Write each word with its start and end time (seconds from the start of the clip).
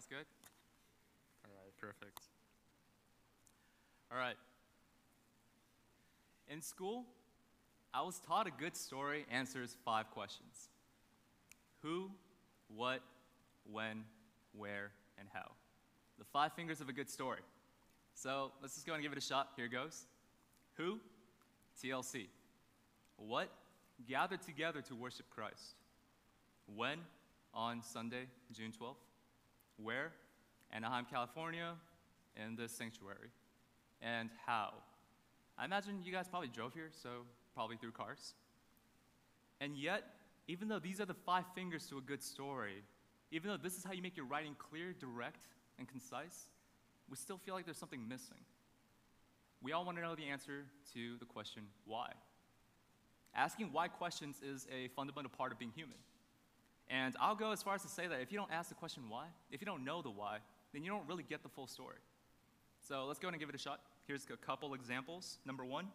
Sounds 0.00 0.08
good? 0.08 0.26
All 1.44 1.50
right, 1.62 1.72
perfect. 1.78 2.20
All 4.10 4.16
right. 4.16 4.36
In 6.48 6.62
school, 6.62 7.04
I 7.92 8.00
was 8.00 8.18
taught 8.20 8.46
a 8.46 8.50
good 8.50 8.76
story 8.76 9.26
answers 9.30 9.76
five 9.84 10.10
questions 10.10 10.70
Who, 11.82 12.10
what, 12.74 13.00
when, 13.70 14.04
where, 14.56 14.92
and 15.18 15.28
how. 15.34 15.52
The 16.18 16.24
five 16.24 16.54
fingers 16.54 16.80
of 16.80 16.88
a 16.88 16.94
good 16.94 17.10
story. 17.10 17.40
So 18.14 18.52
let's 18.62 18.76
just 18.76 18.86
go 18.86 18.94
and 18.94 19.02
give 19.02 19.12
it 19.12 19.18
a 19.18 19.20
shot. 19.20 19.50
Here 19.54 19.68
goes. 19.68 20.06
Who? 20.78 20.98
TLC. 21.84 22.28
What? 23.18 23.50
Gathered 24.08 24.40
together 24.40 24.80
to 24.80 24.94
worship 24.94 25.26
Christ. 25.28 25.74
When? 26.74 27.00
On 27.52 27.82
Sunday, 27.82 28.28
June 28.50 28.72
12th. 28.72 29.09
Where? 29.82 30.12
Anaheim, 30.72 31.06
California, 31.10 31.74
in 32.36 32.56
this 32.56 32.72
sanctuary. 32.72 33.30
And 34.02 34.30
how? 34.46 34.74
I 35.58 35.64
imagine 35.64 36.02
you 36.02 36.12
guys 36.12 36.28
probably 36.28 36.48
drove 36.48 36.72
here, 36.74 36.90
so 37.02 37.26
probably 37.54 37.76
through 37.76 37.92
cars. 37.92 38.34
And 39.60 39.76
yet, 39.76 40.04
even 40.48 40.68
though 40.68 40.78
these 40.78 41.00
are 41.00 41.06
the 41.06 41.14
five 41.14 41.44
fingers 41.54 41.86
to 41.88 41.98
a 41.98 42.00
good 42.00 42.22
story, 42.22 42.82
even 43.30 43.50
though 43.50 43.56
this 43.56 43.76
is 43.76 43.84
how 43.84 43.92
you 43.92 44.02
make 44.02 44.16
your 44.16 44.26
writing 44.26 44.56
clear, 44.58 44.92
direct, 44.92 45.42
and 45.78 45.86
concise, 45.86 46.46
we 47.08 47.16
still 47.16 47.38
feel 47.38 47.54
like 47.54 47.64
there's 47.64 47.76
something 47.76 48.08
missing. 48.08 48.38
We 49.62 49.72
all 49.72 49.84
want 49.84 49.98
to 49.98 50.02
know 50.02 50.14
the 50.14 50.28
answer 50.28 50.64
to 50.94 51.16
the 51.18 51.26
question, 51.26 51.64
why? 51.84 52.12
Asking 53.34 53.70
why 53.72 53.88
questions 53.88 54.40
is 54.42 54.66
a 54.74 54.88
fundamental 54.88 55.30
part 55.36 55.52
of 55.52 55.58
being 55.58 55.72
human. 55.74 55.98
And 56.90 57.14
I'll 57.20 57.36
go 57.36 57.52
as 57.52 57.62
far 57.62 57.74
as 57.76 57.82
to 57.82 57.88
say 57.88 58.08
that 58.08 58.20
if 58.20 58.32
you 58.32 58.38
don't 58.38 58.50
ask 58.52 58.68
the 58.68 58.74
question 58.74 59.04
why, 59.08 59.26
if 59.50 59.62
you 59.62 59.66
don't 59.66 59.84
know 59.84 60.02
the 60.02 60.10
why, 60.10 60.38
then 60.72 60.82
you 60.82 60.90
don't 60.90 61.06
really 61.06 61.22
get 61.22 61.42
the 61.42 61.48
full 61.48 61.68
story. 61.68 61.98
So 62.86 63.06
let's 63.06 63.20
go 63.20 63.28
and 63.28 63.38
give 63.38 63.48
it 63.48 63.54
a 63.54 63.58
shot. 63.58 63.80
Here's 64.06 64.26
a 64.32 64.36
couple 64.36 64.74
examples. 64.74 65.38
Number 65.46 65.64
one, 65.64 65.86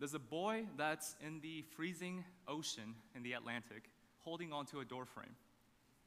there's 0.00 0.14
a 0.14 0.18
boy 0.18 0.64
that's 0.76 1.14
in 1.24 1.40
the 1.40 1.62
freezing 1.76 2.24
ocean 2.48 2.94
in 3.14 3.22
the 3.22 3.34
Atlantic 3.34 3.84
holding 4.22 4.52
onto 4.52 4.80
a 4.80 4.84
door 4.84 5.04
frame, 5.04 5.36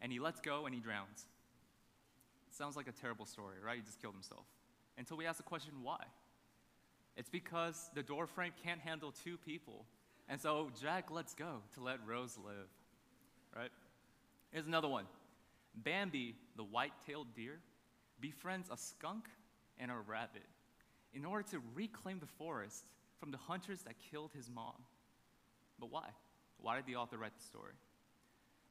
and 0.01 0.11
he 0.11 0.19
lets 0.19 0.41
go 0.41 0.65
and 0.65 0.75
he 0.75 0.81
drowns. 0.81 1.27
Sounds 2.51 2.75
like 2.75 2.87
a 2.87 2.91
terrible 2.91 3.25
story, 3.25 3.57
right? 3.63 3.77
He 3.77 3.83
just 3.83 4.01
killed 4.01 4.15
himself. 4.15 4.45
Until 4.97 5.15
we 5.15 5.25
ask 5.25 5.37
the 5.37 5.43
question 5.43 5.73
why. 5.83 6.03
It's 7.15 7.29
because 7.29 7.89
the 7.93 8.03
door 8.03 8.27
frame 8.27 8.51
can't 8.63 8.81
handle 8.81 9.13
two 9.23 9.37
people. 9.37 9.85
And 10.27 10.41
so 10.41 10.69
Jack 10.81 11.09
lets 11.09 11.33
go 11.33 11.61
to 11.75 11.81
let 11.81 11.99
Rose 12.05 12.37
live, 12.43 12.67
right? 13.57 13.71
Here's 14.51 14.67
another 14.67 14.87
one 14.87 15.05
Bambi, 15.75 16.35
the 16.55 16.63
white 16.63 16.93
tailed 17.05 17.33
deer, 17.35 17.59
befriends 18.19 18.69
a 18.71 18.77
skunk 18.77 19.25
and 19.77 19.91
a 19.91 19.95
rabbit 19.95 20.43
in 21.13 21.25
order 21.25 21.43
to 21.51 21.61
reclaim 21.73 22.19
the 22.19 22.27
forest 22.27 22.85
from 23.19 23.31
the 23.31 23.37
hunters 23.37 23.81
that 23.83 23.95
killed 24.11 24.31
his 24.35 24.49
mom. 24.49 24.75
But 25.79 25.91
why? 25.91 26.09
Why 26.59 26.75
did 26.75 26.85
the 26.85 26.95
author 26.95 27.17
write 27.17 27.35
the 27.35 27.43
story? 27.43 27.73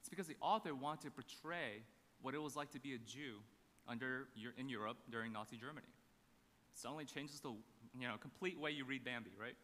It's 0.01 0.09
because 0.09 0.27
the 0.27 0.37
author 0.41 0.75
wanted 0.75 1.07
to 1.07 1.11
portray 1.11 1.83
what 2.23 2.35
it 2.35 2.43
was 2.43 2.57
like 2.57 2.71
to 2.73 2.81
be 2.81 2.95
a 2.95 2.99
Jew 2.99 3.39
under, 3.89 4.29
in 4.57 4.69
Europe 4.69 4.97
during 5.11 5.33
Nazi 5.33 5.57
Germany. 5.57 5.87
It 5.87 6.79
suddenly 6.79 7.05
changes 7.05 7.41
the 7.41 7.51
you 7.99 8.07
know, 8.07 8.15
complete 8.21 8.59
way 8.59 8.71
you 8.71 8.85
read 8.85 9.05
Bambi, 9.05 9.31
right? 9.41 9.57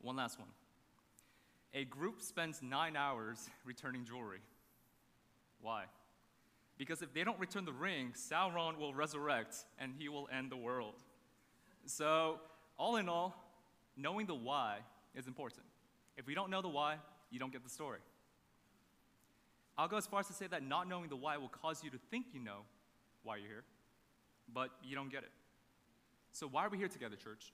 One 0.00 0.16
last 0.16 0.38
one. 0.38 0.48
A 1.74 1.84
group 1.84 2.22
spends 2.22 2.62
nine 2.62 2.96
hours 2.96 3.50
returning 3.64 4.04
jewelry. 4.04 4.40
Why? 5.60 5.84
Because 6.78 7.02
if 7.02 7.12
they 7.12 7.24
don't 7.24 7.38
return 7.38 7.64
the 7.64 7.72
ring, 7.72 8.12
Sauron 8.14 8.78
will 8.78 8.94
resurrect 8.94 9.56
and 9.78 9.92
he 9.98 10.08
will 10.08 10.28
end 10.32 10.50
the 10.50 10.56
world. 10.56 10.94
So, 11.86 12.40
all 12.78 12.96
in 12.96 13.08
all, 13.08 13.36
knowing 13.96 14.26
the 14.26 14.34
why 14.34 14.78
is 15.14 15.26
important. 15.26 15.62
If 16.16 16.26
we 16.26 16.34
don't 16.34 16.50
know 16.50 16.62
the 16.62 16.68
why, 16.68 16.96
you 17.30 17.38
don't 17.38 17.52
get 17.52 17.62
the 17.62 17.70
story. 17.70 18.00
I'll 19.76 19.88
go 19.88 19.96
as 19.96 20.06
far 20.06 20.20
as 20.20 20.28
to 20.28 20.32
say 20.32 20.46
that 20.46 20.62
not 20.62 20.88
knowing 20.88 21.08
the 21.08 21.16
why 21.16 21.36
will 21.36 21.48
cause 21.48 21.82
you 21.82 21.90
to 21.90 21.98
think 22.10 22.26
you 22.32 22.40
know 22.40 22.60
why 23.22 23.36
you're 23.36 23.48
here, 23.48 23.64
but 24.52 24.70
you 24.84 24.94
don't 24.94 25.10
get 25.10 25.22
it. 25.22 25.30
So, 26.30 26.46
why 26.46 26.64
are 26.64 26.68
we 26.68 26.78
here 26.78 26.88
together, 26.88 27.16
church? 27.16 27.52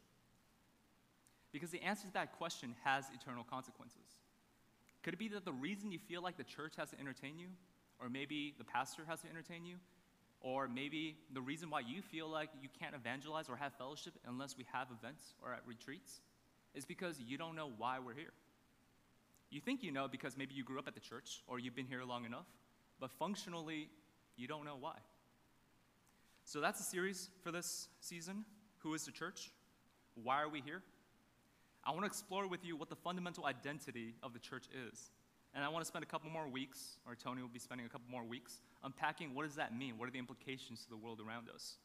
Because 1.52 1.70
the 1.70 1.82
answer 1.82 2.06
to 2.06 2.12
that 2.14 2.36
question 2.38 2.74
has 2.84 3.06
eternal 3.14 3.44
consequences. 3.44 4.18
Could 5.02 5.14
it 5.14 5.18
be 5.18 5.28
that 5.28 5.44
the 5.44 5.52
reason 5.52 5.90
you 5.90 5.98
feel 5.98 6.22
like 6.22 6.36
the 6.36 6.44
church 6.44 6.74
has 6.76 6.90
to 6.90 7.00
entertain 7.00 7.38
you, 7.38 7.48
or 8.00 8.08
maybe 8.08 8.54
the 8.58 8.64
pastor 8.64 9.02
has 9.08 9.20
to 9.22 9.28
entertain 9.28 9.64
you, 9.64 9.76
or 10.40 10.68
maybe 10.68 11.16
the 11.32 11.40
reason 11.40 11.68
why 11.70 11.80
you 11.80 12.02
feel 12.02 12.28
like 12.28 12.50
you 12.62 12.68
can't 12.78 12.94
evangelize 12.94 13.48
or 13.48 13.56
have 13.56 13.72
fellowship 13.74 14.14
unless 14.26 14.56
we 14.56 14.64
have 14.72 14.88
events 14.90 15.34
or 15.42 15.52
at 15.52 15.60
retreats 15.66 16.20
is 16.74 16.84
because 16.84 17.20
you 17.20 17.36
don't 17.36 17.56
know 17.56 17.70
why 17.76 17.98
we're 17.98 18.14
here. 18.14 18.32
You 19.50 19.60
think 19.60 19.82
you 19.82 19.90
know 19.90 20.08
because 20.08 20.36
maybe 20.36 20.54
you 20.54 20.64
grew 20.64 20.78
up 20.78 20.86
at 20.86 20.94
the 20.94 21.00
church 21.00 21.42
or 21.46 21.58
you've 21.58 21.74
been 21.74 21.86
here 21.86 22.04
long 22.04 22.24
enough, 22.24 22.46
but 23.00 23.10
functionally, 23.10 23.88
you 24.36 24.46
don't 24.46 24.64
know 24.64 24.76
why. 24.78 24.96
So 26.44 26.60
that's 26.60 26.78
the 26.78 26.84
series 26.84 27.30
for 27.42 27.50
this 27.50 27.88
season. 28.00 28.44
Who 28.78 28.94
is 28.94 29.04
the 29.04 29.12
church? 29.12 29.50
Why 30.14 30.40
are 30.40 30.48
we 30.48 30.60
here? 30.60 30.82
I 31.84 31.90
want 31.90 32.02
to 32.02 32.06
explore 32.06 32.46
with 32.46 32.64
you 32.64 32.76
what 32.76 32.88
the 32.88 32.96
fundamental 32.96 33.46
identity 33.46 34.14
of 34.22 34.32
the 34.32 34.38
church 34.38 34.66
is. 34.88 35.10
And 35.54 35.64
I 35.64 35.68
want 35.68 35.82
to 35.82 35.88
spend 35.88 36.04
a 36.04 36.06
couple 36.06 36.30
more 36.30 36.48
weeks, 36.48 36.98
or 37.06 37.14
Tony 37.14 37.42
will 37.42 37.48
be 37.48 37.58
spending 37.58 37.86
a 37.86 37.88
couple 37.88 38.08
more 38.10 38.24
weeks, 38.24 38.60
unpacking 38.84 39.34
what 39.34 39.44
does 39.44 39.56
that 39.56 39.76
mean? 39.76 39.98
What 39.98 40.08
are 40.08 40.12
the 40.12 40.18
implications 40.18 40.84
to 40.84 40.90
the 40.90 40.96
world 40.96 41.20
around 41.20 41.48
us? 41.52 41.76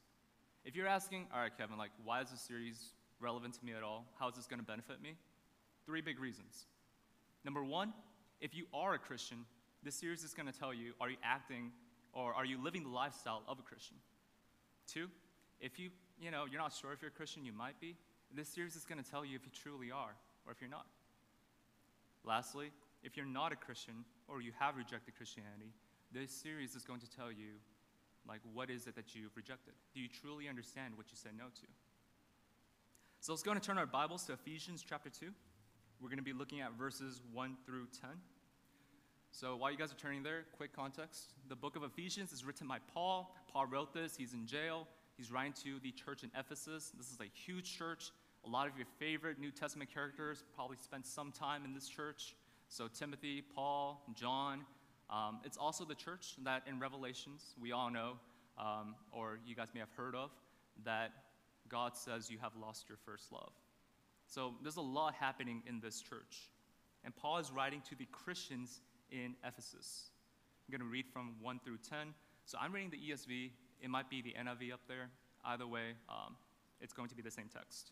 If 0.63 0.75
you're 0.75 0.87
asking, 0.87 1.27
all 1.33 1.39
right, 1.39 1.51
Kevin, 1.57 1.77
like, 1.77 1.91
why 2.03 2.21
is 2.21 2.29
this 2.29 2.41
series 2.41 2.91
relevant 3.19 3.53
to 3.55 3.65
me 3.65 3.73
at 3.73 3.83
all? 3.83 4.05
How 4.19 4.29
is 4.29 4.35
this 4.35 4.45
going 4.45 4.59
to 4.59 4.65
benefit 4.65 5.01
me? 5.01 5.15
Three 5.85 6.01
big 6.01 6.19
reasons. 6.19 6.65
Number 7.43 7.63
one, 7.63 7.93
if 8.41 8.55
you 8.55 8.65
are 8.73 8.93
a 8.93 8.99
Christian, 8.99 9.45
this 9.83 9.95
series 9.95 10.23
is 10.23 10.33
going 10.33 10.51
to 10.51 10.57
tell 10.57 10.73
you 10.73 10.93
are 10.99 11.09
you 11.09 11.17
acting 11.23 11.71
or 12.13 12.33
are 12.33 12.45
you 12.45 12.61
living 12.61 12.83
the 12.83 12.89
lifestyle 12.89 13.43
of 13.47 13.59
a 13.59 13.61
Christian? 13.61 13.97
Two, 14.87 15.07
if 15.59 15.79
you, 15.79 15.89
you 16.19 16.31
know, 16.31 16.45
you're 16.49 16.61
not 16.61 16.73
sure 16.73 16.91
if 16.93 17.01
you're 17.01 17.09
a 17.09 17.13
Christian, 17.13 17.45
you 17.45 17.53
might 17.53 17.79
be. 17.79 17.95
This 18.35 18.49
series 18.49 18.75
is 18.75 18.83
going 18.83 19.01
to 19.01 19.09
tell 19.09 19.23
you 19.23 19.37
if 19.37 19.45
you 19.45 19.51
truly 19.63 19.91
are 19.91 20.13
or 20.45 20.51
if 20.51 20.59
you're 20.59 20.69
not. 20.69 20.85
Lastly, 22.25 22.71
if 23.01 23.15
you're 23.15 23.25
not 23.25 23.53
a 23.53 23.55
Christian 23.55 24.03
or 24.27 24.41
you 24.41 24.51
have 24.59 24.75
rejected 24.75 25.15
Christianity, 25.15 25.71
this 26.11 26.31
series 26.31 26.75
is 26.75 26.83
going 26.83 26.99
to 26.99 27.09
tell 27.09 27.31
you, 27.31 27.55
like, 28.27 28.41
what 28.53 28.69
is 28.69 28.87
it 28.87 28.95
that 28.95 29.15
you've 29.15 29.35
rejected? 29.37 29.73
Do 29.93 30.01
you 30.01 30.09
truly 30.09 30.49
understand 30.49 30.97
what 30.97 31.05
you 31.11 31.15
said 31.15 31.31
no 31.37 31.45
to? 31.45 31.67
So 33.21 33.31
let's 33.31 33.41
go 33.43 33.51
and 33.51 33.63
turn 33.63 33.77
our 33.77 33.85
Bibles 33.85 34.25
to 34.25 34.33
Ephesians 34.33 34.83
chapter 34.87 35.09
2. 35.09 35.27
We're 36.01 36.09
going 36.09 36.17
to 36.17 36.23
be 36.23 36.33
looking 36.33 36.59
at 36.59 36.73
verses 36.73 37.21
1 37.31 37.55
through 37.65 37.87
10. 38.01 38.09
So 39.31 39.55
while 39.55 39.71
you 39.71 39.77
guys 39.77 39.93
are 39.93 39.95
turning 39.95 40.23
there, 40.23 40.43
quick 40.57 40.75
context. 40.75 41.35
The 41.47 41.55
book 41.55 41.77
of 41.77 41.83
Ephesians 41.83 42.33
is 42.33 42.43
written 42.43 42.67
by 42.67 42.79
Paul. 42.93 43.33
Paul 43.53 43.67
wrote 43.67 43.93
this, 43.93 44.17
he's 44.17 44.33
in 44.33 44.45
jail. 44.45 44.87
He's 45.17 45.31
writing 45.31 45.53
to 45.63 45.79
the 45.79 45.91
church 45.91 46.23
in 46.23 46.31
Ephesus. 46.37 46.91
This 46.97 47.11
is 47.11 47.17
a 47.21 47.29
huge 47.33 47.77
church. 47.77 48.11
A 48.45 48.49
lot 48.49 48.67
of 48.67 48.77
your 48.77 48.85
favorite 48.99 49.39
New 49.39 49.49
Testament 49.49 49.91
characters 49.91 50.43
probably 50.53 50.77
spent 50.77 51.07
some 51.07 51.31
time 51.31 51.65
in 51.65 51.73
this 51.73 51.89
church. 51.89 52.35
So, 52.69 52.87
Timothy, 52.87 53.41
Paul, 53.41 54.03
John. 54.13 54.61
Um, 55.09 55.39
it's 55.43 55.57
also 55.57 55.83
the 55.83 55.95
church 55.95 56.35
that 56.43 56.61
in 56.67 56.79
Revelations 56.79 57.55
we 57.59 57.71
all 57.71 57.89
know, 57.89 58.17
um, 58.59 58.95
or 59.11 59.39
you 59.47 59.55
guys 59.55 59.69
may 59.73 59.79
have 59.79 59.91
heard 59.97 60.13
of, 60.13 60.29
that 60.83 61.11
God 61.69 61.97
says 61.97 62.29
you 62.29 62.37
have 62.39 62.51
lost 62.55 62.85
your 62.87 62.99
first 63.03 63.31
love. 63.31 63.51
So, 64.27 64.53
there's 64.61 64.77
a 64.77 64.81
lot 64.81 65.15
happening 65.15 65.63
in 65.67 65.79
this 65.79 65.99
church. 65.99 66.51
And 67.03 67.15
Paul 67.15 67.39
is 67.39 67.51
writing 67.51 67.81
to 67.89 67.95
the 67.95 68.05
Christians 68.11 68.81
in 69.09 69.35
Ephesus. 69.43 70.11
I'm 70.67 70.71
going 70.71 70.87
to 70.87 70.91
read 70.91 71.07
from 71.11 71.33
1 71.41 71.61
through 71.65 71.77
10. 71.89 72.13
So, 72.45 72.59
I'm 72.61 72.71
reading 72.71 72.91
the 72.91 73.11
ESV. 73.11 73.49
It 73.81 73.89
might 73.89 74.07
be 74.07 74.21
the 74.21 74.35
NIV 74.39 74.71
up 74.71 74.81
there. 74.87 75.09
Either 75.43 75.65
way, 75.65 75.93
um, 76.09 76.35
it's 76.79 76.93
going 76.93 77.09
to 77.09 77.15
be 77.15 77.23
the 77.23 77.31
same 77.31 77.49
text. 77.51 77.91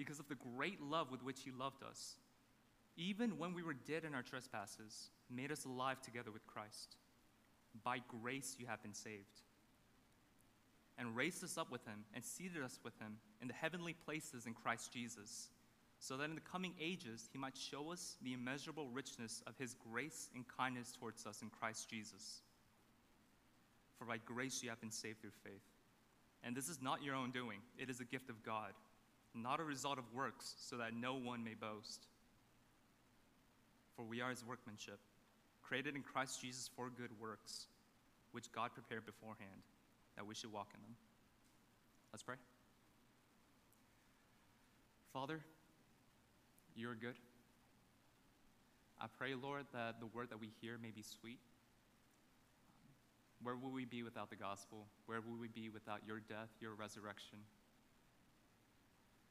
because 0.00 0.18
of 0.18 0.28
the 0.28 0.38
great 0.56 0.80
love 0.80 1.10
with 1.10 1.22
which 1.22 1.42
He 1.44 1.50
loved 1.50 1.82
us, 1.82 2.14
even 2.96 3.36
when 3.36 3.52
we 3.52 3.62
were 3.62 3.74
dead 3.74 4.02
in 4.02 4.14
our 4.14 4.22
trespasses, 4.22 5.10
made 5.30 5.52
us 5.52 5.66
alive 5.66 6.00
together 6.00 6.30
with 6.30 6.46
Christ. 6.46 6.96
By 7.84 7.98
grace 8.22 8.56
you 8.58 8.64
have 8.64 8.82
been 8.82 8.94
saved, 8.94 9.42
and 10.96 11.14
raised 11.14 11.44
us 11.44 11.58
up 11.58 11.70
with 11.70 11.84
him 11.84 12.04
and 12.14 12.24
seated 12.24 12.62
us 12.62 12.80
with 12.82 12.98
him 12.98 13.18
in 13.42 13.48
the 13.48 13.52
heavenly 13.52 13.92
places 13.92 14.46
in 14.46 14.54
Christ 14.54 14.90
Jesus, 14.90 15.50
so 15.98 16.16
that 16.16 16.30
in 16.30 16.34
the 16.34 16.40
coming 16.40 16.72
ages 16.80 17.28
he 17.30 17.38
might 17.38 17.58
show 17.58 17.92
us 17.92 18.16
the 18.22 18.32
immeasurable 18.32 18.88
richness 18.88 19.42
of 19.46 19.58
his 19.58 19.74
grace 19.92 20.30
and 20.34 20.46
kindness 20.48 20.92
towards 20.98 21.26
us 21.26 21.42
in 21.42 21.50
Christ 21.50 21.90
Jesus. 21.90 22.40
For 23.98 24.06
by 24.06 24.16
grace 24.24 24.62
you 24.62 24.70
have 24.70 24.80
been 24.80 24.90
saved 24.90 25.20
through 25.20 25.36
faith. 25.44 25.60
And 26.42 26.56
this 26.56 26.70
is 26.70 26.80
not 26.80 27.02
your 27.02 27.16
own 27.16 27.32
doing, 27.32 27.58
it 27.78 27.90
is 27.90 28.00
a 28.00 28.04
gift 28.06 28.30
of 28.30 28.42
God, 28.42 28.72
not 29.34 29.60
a 29.60 29.64
result 29.64 29.98
of 29.98 30.04
works, 30.14 30.54
so 30.58 30.76
that 30.76 30.94
no 30.94 31.14
one 31.14 31.44
may 31.44 31.54
boast. 31.54 32.06
For 33.96 34.04
we 34.04 34.20
are 34.20 34.30
his 34.30 34.44
workmanship, 34.44 34.98
created 35.62 35.94
in 35.94 36.02
Christ 36.02 36.40
Jesus 36.40 36.70
for 36.74 36.90
good 36.90 37.10
works, 37.20 37.66
which 38.32 38.50
God 38.52 38.70
prepared 38.74 39.06
beforehand 39.06 39.62
that 40.16 40.26
we 40.26 40.34
should 40.34 40.52
walk 40.52 40.68
in 40.74 40.82
them. 40.82 40.94
Let's 42.12 42.22
pray. 42.22 42.36
Father, 45.12 45.40
you're 46.74 46.94
good. 46.94 47.16
I 49.00 49.06
pray, 49.18 49.34
Lord, 49.34 49.64
that 49.72 49.98
the 50.00 50.06
word 50.06 50.30
that 50.30 50.40
we 50.40 50.50
hear 50.60 50.76
may 50.80 50.90
be 50.90 51.02
sweet. 51.02 51.38
Where 53.42 53.56
will 53.56 53.70
we 53.70 53.86
be 53.86 54.02
without 54.02 54.28
the 54.28 54.36
gospel? 54.36 54.86
Where 55.06 55.20
will 55.20 55.38
we 55.40 55.48
be 55.48 55.68
without 55.68 56.00
your 56.06 56.20
death, 56.20 56.50
your 56.60 56.74
resurrection? 56.74 57.38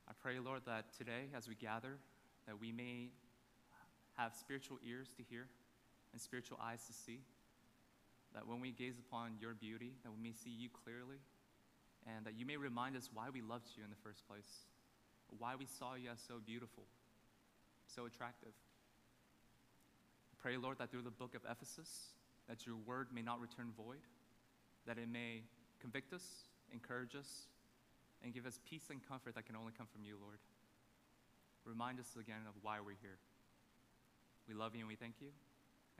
I 0.09 0.13
pray, 0.19 0.39
Lord, 0.39 0.61
that 0.65 0.85
today, 0.97 1.29
as 1.37 1.47
we 1.47 1.53
gather, 1.53 1.97
that 2.47 2.59
we 2.59 2.71
may 2.71 3.09
have 4.17 4.33
spiritual 4.33 4.79
ears 4.83 5.09
to 5.17 5.23
hear 5.23 5.45
and 6.11 6.19
spiritual 6.19 6.57
eyes 6.61 6.83
to 6.87 6.93
see. 6.93 7.21
That 8.33 8.47
when 8.47 8.59
we 8.59 8.71
gaze 8.71 8.97
upon 8.97 9.37
your 9.39 9.53
beauty, 9.53 9.93
that 10.03 10.11
we 10.11 10.21
may 10.21 10.33
see 10.33 10.49
you 10.49 10.69
clearly, 10.69 11.17
and 12.07 12.25
that 12.25 12.33
you 12.37 12.45
may 12.45 12.57
remind 12.57 12.95
us 12.95 13.09
why 13.13 13.29
we 13.31 13.41
loved 13.41 13.69
you 13.77 13.83
in 13.83 13.89
the 13.91 14.01
first 14.03 14.27
place, 14.27 14.65
why 15.37 15.55
we 15.55 15.65
saw 15.65 15.93
you 15.93 16.09
as 16.09 16.19
so 16.19 16.35
beautiful, 16.43 16.83
so 17.85 18.05
attractive. 18.05 18.53
I 20.33 20.35
pray, 20.41 20.57
Lord, 20.57 20.79
that 20.79 20.89
through 20.89 21.03
the 21.03 21.11
book 21.11 21.35
of 21.35 21.41
Ephesus, 21.49 22.13
that 22.47 22.65
your 22.65 22.77
word 22.77 23.07
may 23.13 23.21
not 23.21 23.39
return 23.39 23.73
void, 23.77 24.01
that 24.87 24.97
it 24.97 25.07
may 25.07 25.43
convict 25.79 26.13
us, 26.13 26.23
encourage 26.73 27.15
us, 27.15 27.47
and 28.23 28.33
give 28.33 28.45
us 28.45 28.59
peace 28.69 28.89
and 28.89 28.99
comfort 29.07 29.35
that 29.35 29.45
can 29.45 29.55
only 29.55 29.71
come 29.77 29.87
from 29.91 30.03
you, 30.03 30.17
Lord. 30.21 30.39
Remind 31.65 31.99
us 31.99 32.07
again 32.19 32.47
of 32.47 32.55
why 32.61 32.77
we're 32.79 32.99
here. 33.01 33.17
We 34.47 34.53
love 34.53 34.73
you 34.73 34.81
and 34.81 34.87
we 34.87 34.95
thank 34.95 35.15
you. 35.21 35.27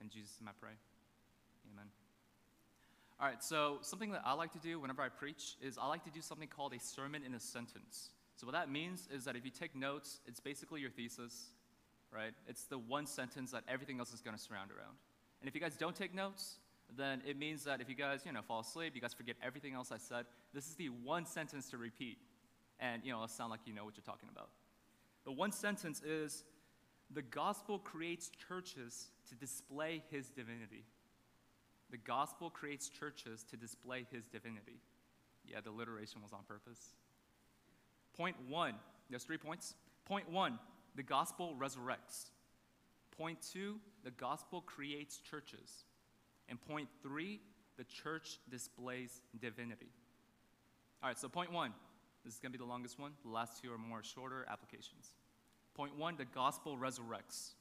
In 0.02 0.10
Jesus' 0.10 0.38
name 0.42 0.50
I 0.50 0.58
pray. 0.60 0.74
Amen. 1.74 1.86
All 3.20 3.28
right, 3.28 3.44
so 3.44 3.80
something 3.82 4.12
that 4.12 4.22
I 4.26 4.34
like 4.34 4.54
to 4.54 4.60
do 4.60 4.80
whenever 4.80 5.02
I 5.02 5.10
preach 5.10 5.58
is 5.62 5.78
I 5.78 5.88
like 5.88 6.06
to 6.06 6.10
do 6.10 6.22
something 6.22 6.48
called 6.48 6.74
a 6.74 6.80
sermon 6.80 7.22
in 7.26 7.34
a 7.34 7.40
sentence. 7.40 8.12
So 8.38 8.48
what 8.48 8.54
that 8.54 8.72
means 8.72 9.10
is 9.14 9.26
that 9.26 9.36
if 9.36 9.44
you 9.44 9.52
take 9.52 9.76
notes, 9.76 10.22
it's 10.26 10.40
basically 10.40 10.80
your 10.80 10.90
thesis, 10.90 11.48
right? 12.14 12.32
It's 12.48 12.64
the 12.64 12.78
one 12.78 13.06
sentence 13.06 13.52
that 13.52 13.64
everything 13.68 14.00
else 14.00 14.14
is 14.14 14.22
going 14.22 14.38
to 14.38 14.42
surround 14.42 14.72
around. 14.72 14.96
And 15.42 15.50
if 15.50 15.56
you 15.56 15.60
guys 15.60 15.76
don't 15.76 15.96
take 15.96 16.16
notes, 16.16 16.56
then 16.98 17.22
it 17.26 17.38
means 17.38 17.64
that 17.66 17.82
if 17.82 17.90
you 17.90 17.96
guys, 17.96 18.22
you 18.26 18.32
know, 18.32 18.42
fall 18.42 18.62
asleep, 18.62 18.94
you 18.96 19.02
guys 19.02 19.14
forget 19.14 19.36
everything 19.44 19.74
else 19.74 19.92
I 19.92 19.98
said, 19.98 20.26
this 20.54 20.68
is 20.68 20.76
the 20.76 20.90
one 20.90 21.26
sentence 21.26 21.70
to 21.70 21.78
repeat. 21.78 22.18
And, 22.80 23.04
you 23.04 23.12
know, 23.12 23.18
it'll 23.18 23.28
sound 23.28 23.52
like 23.52 23.62
you 23.66 23.74
know 23.74 23.86
what 23.86 23.96
you're 23.98 24.04
talking 24.04 24.30
about. 24.32 24.50
The 25.26 25.32
one 25.32 25.52
sentence 25.52 26.02
is 26.02 26.44
the 27.14 27.22
gospel 27.22 27.80
creates 27.80 28.32
churches 28.48 29.08
to 29.30 29.36
display 29.36 30.04
his 30.10 30.30
divinity. 30.30 30.86
The 31.92 31.98
gospel 31.98 32.50
creates 32.50 32.90
churches 32.90 33.44
to 33.50 33.58
display 33.58 34.06
his 34.12 34.26
divinity. 34.28 34.80
Yeah, 35.46 35.60
the 35.64 35.72
alliteration 35.72 36.22
was 36.22 36.34
on 36.34 36.40
purpose. 36.48 36.94
Point 38.16 38.36
one, 38.48 38.76
there's 39.10 39.24
three 39.24 39.38
points. 39.38 39.76
Point 40.06 40.30
one, 40.30 40.60
the 40.96 41.04
gospel 41.04 41.56
resurrects. 41.60 42.30
Point 43.18 43.40
two, 43.54 43.80
the 44.04 44.12
gospel 44.12 44.62
creates 44.62 45.18
churches. 45.18 45.86
And 46.50 46.60
point 46.62 46.90
three, 47.04 47.40
the 47.78 47.84
church 47.84 48.40
displays 48.50 49.22
divinity. 49.40 49.90
All 51.02 51.10
right, 51.10 51.18
so 51.18 51.30
point 51.30 51.52
one, 51.52 51.74
this 52.26 52.34
is 52.34 52.40
going 52.40 52.52
to 52.52 52.58
be 52.58 52.64
the 52.64 52.70
longest 52.70 53.00
one. 53.00 53.12
The 53.24 53.32
last 53.32 53.62
two 53.62 53.72
are 53.72 53.78
more 53.78 54.04
shorter 54.04 54.46
applications. 54.50 55.14
Point 55.76 55.98
one 55.98 56.18
the 56.18 56.26
gospel 56.26 56.78
resurrects. 56.78 57.52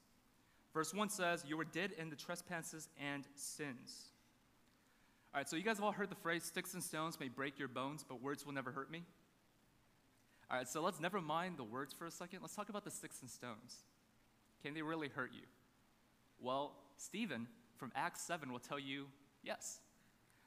Verse 0.75 0.93
1 0.93 1.08
says, 1.08 1.44
You 1.46 1.56
were 1.56 1.64
dead 1.64 1.93
in 1.99 2.11
the 2.11 2.17
trespasses 2.17 2.88
and 3.00 3.25
sins. 3.35 4.11
All 5.34 5.41
right, 5.41 5.49
so 5.49 5.56
you 5.56 5.62
guys 5.62 5.76
have 5.76 5.84
all 5.84 5.93
heard 5.93 6.11
the 6.11 6.17
phrase, 6.17 6.44
sticks 6.44 6.75
and 6.75 6.82
stones 6.82 7.19
may 7.20 7.29
break 7.29 7.58
your 7.58 7.69
bones, 7.69 8.05
but 8.08 8.23
words 8.23 8.46
will 8.46 8.52
never 8.52 8.70
hurt 8.70 8.91
me. 8.91 9.02
All 10.50 10.56
right, 10.56 10.69
so 10.69 10.81
let's 10.81 11.00
never 11.00 11.20
mind 11.20 11.56
the 11.56 11.64
words 11.64 11.93
for 11.93 12.06
a 12.06 12.11
second. 12.11 12.41
Let's 12.41 12.55
talk 12.55 12.69
about 12.69 12.84
the 12.84 12.91
sticks 12.91 13.20
and 13.20 13.31
stones. 13.31 13.79
Can 14.62 14.75
they 14.75 14.82
really 14.82 15.08
hurt 15.08 15.32
you? 15.34 15.43
Well, 16.41 16.73
Stephen 16.96 17.46
from 17.78 17.92
Acts 17.94 18.22
7 18.22 18.52
will 18.52 18.58
tell 18.58 18.78
you 18.78 19.06
yes. 19.42 19.80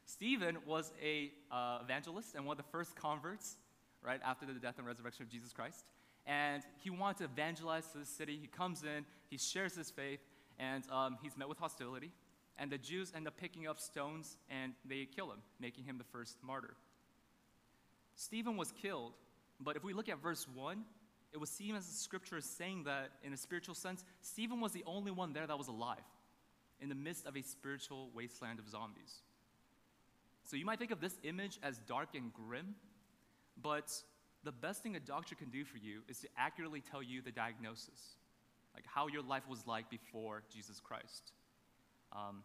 Stephen 0.06 0.58
was 0.66 0.92
a 1.02 1.32
uh, 1.52 1.80
evangelist 1.84 2.36
and 2.36 2.46
one 2.46 2.58
of 2.58 2.64
the 2.64 2.70
first 2.72 2.96
converts, 2.96 3.58
right, 4.04 4.20
after 4.26 4.46
the 4.46 4.54
death 4.54 4.78
and 4.78 4.86
resurrection 4.86 5.24
of 5.24 5.30
Jesus 5.30 5.54
Christ 5.54 5.86
and 6.26 6.64
he 6.84 6.90
wanted 6.90 7.18
to 7.18 7.24
evangelize 7.26 7.88
to 7.92 7.98
the 7.98 8.06
city. 8.06 8.38
He 8.40 8.48
comes 8.48 8.84
in, 8.84 9.06
he 9.30 9.38
shares 9.38 9.76
his 9.76 9.90
faith, 9.90 10.20
and 10.60 10.84
um, 10.92 11.18
he's 11.22 11.36
met 11.38 11.50
with 11.50 11.58
hostility. 11.58 12.12
And 12.58 12.72
the 12.72 12.78
Jews 12.78 13.12
end 13.16 13.28
up 13.28 13.38
picking 13.38 13.68
up 13.68 13.80
stones 13.80 14.38
and 14.50 14.74
they 14.86 15.06
kill 15.06 15.32
him, 15.32 15.40
making 15.60 15.86
him 15.86 15.98
the 15.98 16.04
first 16.04 16.38
martyr. 16.44 16.76
Stephen 18.16 18.56
was 18.56 18.72
killed, 18.72 19.14
but 19.60 19.76
if 19.76 19.84
we 19.84 19.94
look 19.94 20.10
at 20.10 20.22
verse 20.22 20.48
1, 20.54 20.84
it 21.34 21.40
was 21.40 21.50
seen 21.50 21.76
as 21.76 21.88
the 21.88 21.94
scripture 21.94 22.38
is 22.38 22.46
saying 22.46 22.84
that, 22.84 23.12
in 23.24 23.34
a 23.34 23.38
spiritual 23.38 23.74
sense, 23.74 24.04
Stephen 24.22 24.60
was 24.60 24.74
the 24.74 24.84
only 24.86 25.12
one 25.12 25.34
there 25.34 25.48
that 25.48 25.58
was 25.58 25.70
alive 25.70 26.04
in 26.82 26.90
the 26.90 26.96
midst 26.96 27.26
of 27.26 27.38
a 27.38 27.42
spiritual 27.42 28.10
wasteland 28.14 28.60
of 28.60 28.68
zombies. 28.68 29.22
So 30.44 30.58
you 30.58 30.66
might 30.66 30.80
think 30.80 30.92
of 30.92 31.00
this 31.00 31.16
image 31.24 31.60
as 31.64 31.78
dark 31.88 32.10
and 32.16 32.34
grim, 32.34 32.76
but 33.62 33.92
the 34.44 34.52
best 34.52 34.82
thing 34.82 34.96
a 34.96 35.00
doctor 35.00 35.36
can 35.36 35.50
do 35.50 35.64
for 35.64 35.78
you 35.78 36.02
is 36.10 36.20
to 36.20 36.28
accurately 36.38 36.82
tell 36.82 37.04
you 37.04 37.22
the 37.22 37.32
diagnosis, 37.32 38.16
like 38.74 38.84
how 38.86 39.08
your 39.08 39.22
life 39.22 39.48
was 39.48 39.66
like 39.68 39.90
before 39.90 40.44
Jesus 40.52 40.80
Christ. 40.80 41.32
Um, 42.12 42.44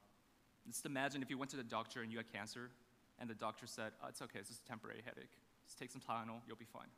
just 0.69 0.85
imagine 0.85 1.23
if 1.23 1.31
you 1.31 1.39
went 1.39 1.51
to 1.53 1.57
the 1.57 1.65
doctor 1.65 2.03
and 2.03 2.13
you 2.13 2.19
had 2.19 2.31
cancer, 2.33 2.71
and 3.19 3.31
the 3.31 3.35
doctor 3.35 3.67
said, 3.67 3.93
oh, 4.03 4.09
It's 4.09 4.21
okay, 4.21 4.41
it's 4.41 4.51
just 4.51 4.63
a 4.65 4.69
temporary 4.69 5.03
headache. 5.05 5.33
Just 5.65 5.79
take 5.79 5.91
some 5.91 6.03
Tylenol, 6.03 6.41
you'll 6.47 6.57
be 6.57 6.67
fine. 6.71 6.89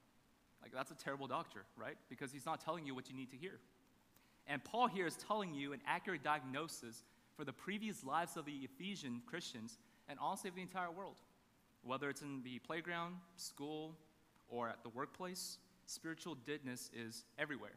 Like, 0.61 0.73
that's 0.73 0.91
a 0.91 0.97
terrible 0.97 1.29
doctor, 1.29 1.65
right? 1.77 1.97
Because 2.11 2.33
he's 2.33 2.45
not 2.45 2.61
telling 2.61 2.85
you 2.85 2.95
what 2.95 3.09
you 3.09 3.15
need 3.15 3.31
to 3.31 3.37
hear. 3.37 3.61
And 4.49 4.65
Paul 4.65 4.89
here 4.89 5.07
is 5.07 5.17
telling 5.17 5.55
you 5.55 5.73
an 5.73 5.81
accurate 5.87 6.25
diagnosis 6.25 7.05
for 7.39 7.45
the 7.45 7.53
previous 7.53 8.03
lives 8.03 8.37
of 8.37 8.45
the 8.45 8.65
Ephesian 8.65 9.23
Christians 9.25 9.79
and 10.09 10.19
also 10.19 10.49
of 10.49 10.57
the 10.57 10.61
entire 10.61 10.91
world. 10.91 11.15
Whether 11.85 12.11
it's 12.11 12.21
in 12.21 12.43
the 12.43 12.59
playground, 12.59 13.15
school, 13.37 13.97
or 14.49 14.69
at 14.69 14.83
the 14.83 14.89
workplace, 14.89 15.59
spiritual 15.87 16.35
deadness 16.35 16.91
is 16.93 17.25
everywhere. 17.39 17.77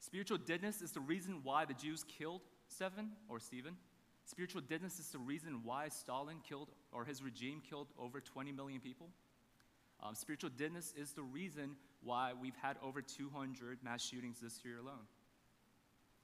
Spiritual 0.00 0.38
deadness 0.38 0.80
is 0.80 0.92
the 0.92 1.00
reason 1.00 1.40
why 1.42 1.66
the 1.66 1.74
Jews 1.74 2.06
killed 2.08 2.40
Stephen 2.68 3.10
or 3.28 3.38
Stephen. 3.38 3.76
Spiritual 4.24 4.62
deadness 4.62 4.98
is 4.98 5.10
the 5.10 5.18
reason 5.18 5.60
why 5.62 5.88
Stalin 5.88 6.38
killed 6.48 6.70
or 6.90 7.04
his 7.04 7.22
regime 7.22 7.60
killed 7.68 7.88
over 7.98 8.18
20 8.18 8.52
million 8.52 8.80
people. 8.80 9.08
Um, 10.02 10.14
spiritual 10.14 10.50
deadness 10.56 10.94
is 10.96 11.12
the 11.12 11.22
reason 11.22 11.76
why 12.02 12.32
we've 12.40 12.56
had 12.62 12.76
over 12.82 13.02
200 13.02 13.84
mass 13.84 14.02
shootings 14.02 14.40
this 14.40 14.60
year 14.64 14.78
alone. 14.78 15.04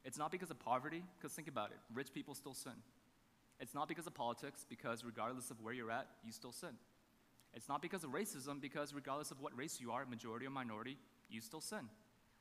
It's 0.04 0.18
not 0.18 0.30
because 0.30 0.50
of 0.50 0.58
poverty, 0.58 1.02
because 1.18 1.32
think 1.32 1.48
about 1.48 1.70
it 1.70 1.78
rich 1.94 2.12
people 2.12 2.34
still 2.34 2.54
sin. 2.54 2.72
It's 3.60 3.74
not 3.74 3.88
because 3.88 4.06
of 4.06 4.14
politics, 4.14 4.66
because 4.68 5.04
regardless 5.04 5.50
of 5.50 5.60
where 5.62 5.72
you're 5.72 5.90
at, 5.90 6.08
you 6.24 6.32
still 6.32 6.52
sin. 6.52 6.76
It's 7.54 7.68
not 7.68 7.80
because 7.80 8.02
of 8.02 8.10
racism, 8.10 8.60
because 8.60 8.92
regardless 8.92 9.30
of 9.30 9.40
what 9.40 9.56
race 9.56 9.78
you 9.80 9.92
are, 9.92 10.04
majority 10.06 10.46
or 10.46 10.50
minority, 10.50 10.98
you 11.30 11.40
still 11.40 11.60
sin. 11.60 11.88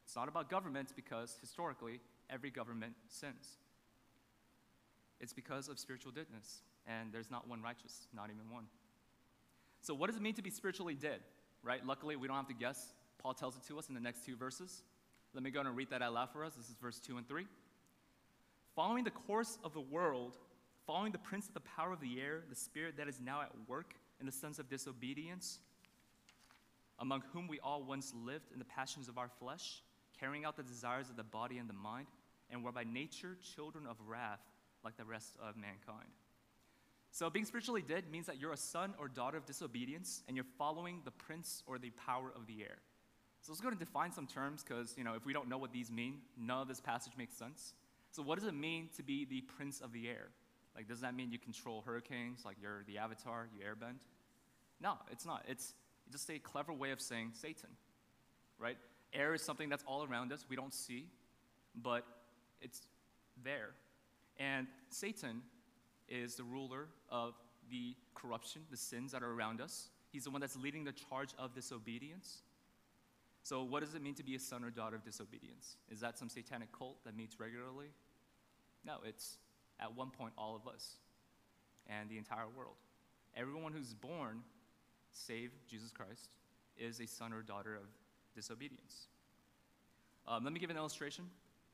It's 0.06 0.16
not 0.16 0.28
about 0.28 0.50
governments, 0.50 0.92
because 0.92 1.38
historically, 1.40 2.02
every 2.30 2.50
government 2.50 2.96
sins. 3.08 3.58
It's 5.20 5.34
because 5.34 5.70
of 5.70 5.80
spiritual 5.80 6.12
deadness, 6.12 6.64
and 6.88 7.14
there's 7.14 7.30
not 7.30 7.48
one 7.48 7.62
righteous, 7.62 8.08
not 8.14 8.26
even 8.26 8.52
one. 8.52 8.66
So, 9.82 9.94
what 9.94 10.08
does 10.08 10.18
it 10.18 10.22
mean 10.22 10.34
to 10.34 10.42
be 10.42 10.50
spiritually 10.50 10.96
dead? 10.96 11.20
Right? 11.62 11.86
Luckily, 11.86 12.16
we 12.16 12.28
don't 12.28 12.36
have 12.36 12.48
to 12.48 12.54
guess. 12.54 12.94
Paul 13.20 13.34
tells 13.34 13.56
it 13.56 13.64
to 13.68 13.80
us 13.80 13.88
in 13.88 13.96
the 13.96 14.02
next 14.02 14.26
two 14.26 14.36
verses. 14.36 14.84
Let 15.34 15.44
me 15.44 15.50
go 15.50 15.62
and 15.62 15.76
read 15.76 15.90
that 15.90 16.02
out 16.02 16.14
loud 16.14 16.30
for 16.32 16.46
us. 16.46 16.54
This 16.54 16.70
is 16.70 16.76
verse 16.82 17.00
2 17.00 17.18
and 17.18 17.28
3. 17.28 17.46
Following 18.76 19.04
the 19.04 19.12
course 19.12 19.58
of 19.64 19.74
the 19.74 19.82
world, 19.82 20.38
following 20.86 21.12
the 21.12 21.18
prince 21.18 21.48
of 21.48 21.54
the 21.54 21.60
power 21.62 21.92
of 21.92 22.00
the 22.00 22.22
air, 22.22 22.44
the 22.50 22.56
spirit 22.56 22.98
that 22.98 23.08
is 23.08 23.20
now 23.20 23.42
at 23.42 23.50
work 23.68 23.96
in 24.20 24.26
the 24.26 24.32
sons 24.32 24.60
of 24.60 24.70
disobedience, 24.70 25.60
among 27.00 27.24
whom 27.34 27.48
we 27.48 27.60
all 27.60 27.84
once 27.84 28.14
lived 28.24 28.52
in 28.52 28.60
the 28.60 28.66
passions 28.66 29.10
of 29.10 29.18
our 29.18 29.30
flesh, 29.40 29.82
carrying 30.20 30.46
out 30.46 30.56
the 30.56 30.64
desires 30.64 31.10
of 31.10 31.16
the 31.16 31.24
body 31.24 31.58
and 31.58 31.68
the 31.68 31.74
mind, 31.74 32.08
and 32.52 32.64
were 32.64 32.72
by 32.72 32.84
nature 32.84 33.38
children 33.56 33.88
of 33.88 33.98
wrath 34.08 34.42
like 34.84 34.98
the 34.98 35.06
rest 35.06 35.36
of 35.42 35.56
mankind. 35.56 36.10
So, 37.12 37.30
being 37.30 37.46
spiritually 37.46 37.84
dead 37.88 38.06
means 38.12 38.26
that 38.26 38.40
you're 38.40 38.54
a 38.54 38.58
son 38.58 38.94
or 39.00 39.08
daughter 39.08 39.38
of 39.38 39.46
disobedience 39.46 40.24
and 40.28 40.36
you're 40.36 40.48
following 40.58 41.02
the 41.06 41.12
prince 41.12 41.64
or 41.68 41.78
the 41.78 41.92
power 41.92 42.32
of 42.36 42.48
the 42.48 42.62
air. 42.62 42.78
So, 43.44 43.52
let's 43.52 43.62
go 43.62 43.68
and 43.68 43.78
define 43.78 44.12
some 44.12 44.26
terms 44.26 44.64
because, 44.64 44.96
you 44.98 45.04
know, 45.04 45.14
if 45.14 45.26
we 45.26 45.34
don't 45.34 45.50
know 45.50 45.58
what 45.58 45.72
these 45.72 45.92
mean, 45.92 46.20
none 46.38 46.62
of 46.62 46.68
this 46.68 46.80
passage 46.80 47.14
makes 47.18 47.36
sense. 47.36 47.74
So, 48.12 48.24
what 48.24 48.40
does 48.40 48.48
it 48.48 48.54
mean 48.54 48.90
to 48.96 49.04
be 49.04 49.26
the 49.26 49.42
prince 49.42 49.82
of 49.82 49.92
the 49.92 50.08
air? 50.08 50.30
Like, 50.76 50.88
does 50.88 51.02
that 51.02 51.14
mean 51.14 51.32
you 51.32 51.38
control 51.38 51.84
hurricanes, 51.86 52.46
like 52.46 52.56
you're 52.62 52.84
the 52.88 52.98
avatar, 52.98 53.48
you 53.54 53.64
airbend? 53.64 54.00
No, 54.82 54.94
it's 55.12 55.26
not. 55.26 55.44
It's 55.48 55.74
just 56.12 56.30
a 56.30 56.40
clever 56.40 56.74
way 56.74 56.92
of 56.92 57.02
saying 57.02 57.32
Satan, 57.34 57.70
right? 58.58 58.78
Air 59.14 59.34
is 59.34 59.42
something 59.42 59.70
that's 59.70 59.84
all 59.86 60.04
around 60.04 60.32
us, 60.32 60.46
we 60.50 60.56
don't 60.56 60.74
see, 60.74 61.08
but 61.76 62.06
it's 62.62 62.82
there. 63.44 63.72
And 64.38 64.68
Satan 64.90 65.42
is 66.08 66.36
the 66.36 66.44
ruler 66.44 66.88
of 67.10 67.36
the 67.70 67.96
corruption, 68.16 68.62
the 68.72 68.78
sins 68.78 69.12
that 69.12 69.22
are 69.22 69.32
around 69.32 69.62
us. 69.62 69.90
He's 70.12 70.24
the 70.26 70.32
one 70.32 70.42
that's 70.42 70.56
leading 70.56 70.84
the 70.84 70.92
charge 70.92 71.30
of 71.38 71.54
disobedience. 71.54 72.42
So, 73.44 73.62
what 73.64 73.84
does 73.84 73.94
it 73.94 74.02
mean 74.02 74.16
to 74.16 74.24
be 74.24 74.36
a 74.36 74.40
son 74.40 74.64
or 74.64 74.70
daughter 74.70 74.96
of 74.96 75.04
disobedience? 75.04 75.76
Is 75.92 76.00
that 76.00 76.18
some 76.18 76.30
satanic 76.30 76.72
cult 76.72 77.04
that 77.04 77.16
meets 77.16 77.40
regularly? 77.40 77.88
No, 78.86 78.98
it's 79.06 79.38
at 79.82 79.96
one 79.96 80.12
point 80.12 80.34
all 80.38 80.56
of 80.56 80.66
us 80.74 80.96
and 81.88 82.10
the 82.10 82.18
entire 82.18 82.48
world. 82.56 82.76
Everyone 83.36 83.74
who's 83.74 83.94
born, 83.94 84.42
save 85.12 85.52
Jesus 85.68 85.92
Christ, 85.92 86.30
is 86.78 87.02
a 87.02 87.06
son 87.06 87.34
or 87.34 87.42
daughter 87.42 87.76
of 87.76 87.84
disobedience. 88.34 89.08
Um, 90.26 90.46
let 90.46 90.54
me 90.54 90.60
give 90.60 90.70
an 90.70 90.78
illustration. 90.78 91.26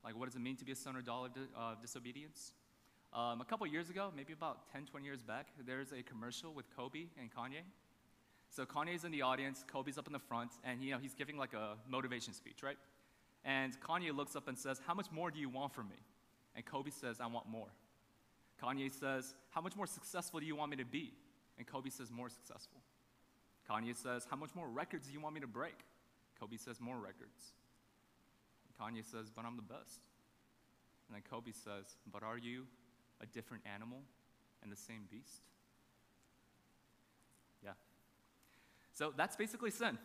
Like, 0.02 0.18
what 0.18 0.26
does 0.26 0.34
it 0.34 0.40
mean 0.40 0.56
to 0.56 0.64
be 0.64 0.72
a 0.72 0.76
son 0.76 0.96
or 0.96 1.02
daughter 1.02 1.42
of 1.56 1.76
uh, 1.76 1.80
disobedience? 1.80 2.52
Um, 3.12 3.40
a 3.40 3.44
couple 3.44 3.66
years 3.66 3.90
ago, 3.90 4.10
maybe 4.16 4.32
about 4.32 4.70
10, 4.72 4.86
20 4.86 5.06
years 5.06 5.22
back, 5.22 5.48
there's 5.66 5.92
a 5.92 6.02
commercial 6.02 6.52
with 6.52 6.64
Kobe 6.74 7.06
and 7.18 7.30
Kanye. 7.30 7.62
So 8.50 8.66
Kanye's 8.66 9.04
in 9.04 9.12
the 9.12 9.22
audience, 9.22 9.64
Kobe's 9.66 9.96
up 9.96 10.06
in 10.08 10.12
the 10.12 10.18
front, 10.18 10.50
and 10.64 10.82
you 10.82 10.90
know 10.90 10.98
he's 10.98 11.14
giving 11.14 11.38
like 11.38 11.54
a 11.54 11.76
motivation 11.88 12.34
speech, 12.34 12.62
right? 12.62 12.78
And 13.44 13.80
Kanye 13.80 14.14
looks 14.14 14.34
up 14.34 14.48
and 14.48 14.58
says, 14.58 14.80
"How 14.86 14.94
much 14.94 15.10
more 15.10 15.30
do 15.30 15.38
you 15.38 15.48
want 15.48 15.72
from 15.72 15.88
me?" 15.88 15.96
And 16.56 16.66
Kobe 16.66 16.90
says, 16.90 17.20
"I 17.20 17.26
want 17.26 17.48
more." 17.48 17.72
Kanye 18.60 18.90
says, 18.92 19.34
"How 19.50 19.60
much 19.60 19.76
more 19.76 19.86
successful 19.86 20.40
do 20.40 20.46
you 20.46 20.56
want 20.56 20.70
me 20.70 20.76
to 20.76 20.84
be?" 20.84 21.14
And 21.56 21.66
Kobe 21.66 21.90
says, 21.90 22.10
"More 22.10 22.28
successful." 22.28 22.82
Kanye 23.68 23.94
says, 23.94 24.24
"How 24.24 24.36
much 24.36 24.54
more 24.54 24.68
records 24.68 25.06
do 25.06 25.12
you 25.12 25.20
want 25.20 25.34
me 25.34 25.40
to 25.40 25.46
break?" 25.46 25.78
Kobe 26.38 26.56
says, 26.56 26.80
"More 26.80 26.98
records." 26.98 27.54
And 28.66 28.76
Kanye 28.76 29.04
says, 29.04 29.30
"But 29.30 29.44
I'm 29.44 29.56
the 29.56 29.62
best." 29.62 30.00
And 31.06 31.14
then 31.14 31.22
Kobe 31.22 31.52
says, 31.52 31.96
"But 32.06 32.22
are 32.22 32.36
you 32.36 32.66
a 33.20 33.26
different 33.26 33.64
animal 33.64 34.02
and 34.62 34.72
the 34.72 34.76
same 34.76 35.06
beast?" 35.06 35.42
Yeah. 37.62 37.74
So 39.00 39.14
that's 39.16 39.34
basically 39.34 39.70
sin, 39.70 39.96